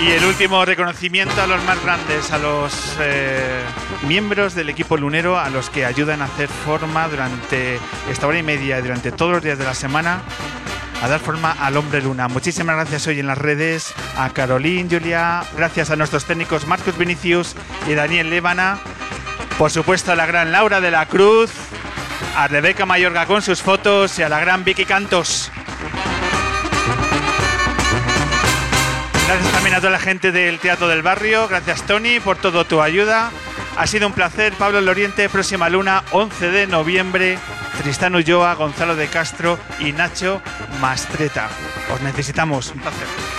Y 0.00 0.12
el 0.12 0.24
último 0.24 0.64
reconocimiento 0.64 1.42
a 1.42 1.46
los 1.46 1.62
más 1.64 1.82
grandes, 1.82 2.30
a 2.30 2.38
los 2.38 2.96
eh, 3.00 3.60
miembros 4.06 4.54
del 4.54 4.70
equipo 4.70 4.96
lunero, 4.96 5.38
a 5.38 5.50
los 5.50 5.68
que 5.70 5.84
ayudan 5.84 6.22
a 6.22 6.26
hacer 6.26 6.48
forma 6.48 7.08
durante 7.08 7.78
esta 8.08 8.26
hora 8.26 8.38
y 8.38 8.42
media, 8.42 8.80
durante 8.80 9.12
todos 9.12 9.32
los 9.32 9.42
días 9.42 9.58
de 9.58 9.64
la 9.64 9.74
semana, 9.74 10.22
a 11.02 11.08
dar 11.08 11.20
forma 11.20 11.52
al 11.52 11.76
hombre 11.76 12.02
luna. 12.02 12.28
Muchísimas 12.28 12.76
gracias 12.76 13.06
hoy 13.06 13.20
en 13.20 13.26
las 13.26 13.38
redes 13.38 13.94
a 14.16 14.30
Carolín, 14.30 14.88
Julia, 14.90 15.42
gracias 15.56 15.90
a 15.90 15.96
nuestros 15.96 16.24
técnicos 16.24 16.66
Marcos 16.66 16.98
Vinicius 16.98 17.54
y 17.86 17.94
Daniel 17.94 18.30
Lébana, 18.30 18.78
por 19.58 19.70
supuesto 19.70 20.12
a 20.12 20.16
la 20.16 20.26
gran 20.26 20.50
Laura 20.52 20.80
de 20.80 20.90
la 20.90 21.06
Cruz, 21.06 21.50
a 22.36 22.48
Rebeca 22.48 22.86
Mayorga 22.86 23.26
con 23.26 23.42
sus 23.42 23.62
fotos 23.62 24.18
y 24.18 24.22
a 24.22 24.28
la 24.28 24.40
gran 24.40 24.64
Vicky 24.64 24.84
Cantos. 24.84 25.52
Gracias 29.26 29.52
también 29.52 29.74
a 29.74 29.78
toda 29.80 29.92
la 29.92 29.98
gente 29.98 30.32
del 30.32 30.58
Teatro 30.58 30.88
del 30.88 31.02
Barrio. 31.02 31.46
Gracias, 31.48 31.82
Tony, 31.82 32.18
por 32.18 32.38
toda 32.38 32.64
tu 32.64 32.80
ayuda. 32.80 33.30
Ha 33.76 33.86
sido 33.86 34.06
un 34.06 34.14
placer. 34.14 34.54
Pablo 34.54 34.80
Loriente, 34.80 35.28
próxima 35.28 35.68
luna, 35.68 36.02
11 36.12 36.50
de 36.50 36.66
noviembre. 36.66 37.38
Tristán 37.78 38.14
Ulloa, 38.16 38.54
Gonzalo 38.54 38.96
de 38.96 39.06
Castro 39.06 39.58
y 39.78 39.92
Nacho 39.92 40.42
Mastreta. 40.80 41.48
Os 41.94 42.00
necesitamos. 42.02 42.72
Un 42.72 42.80
placer. 42.80 43.37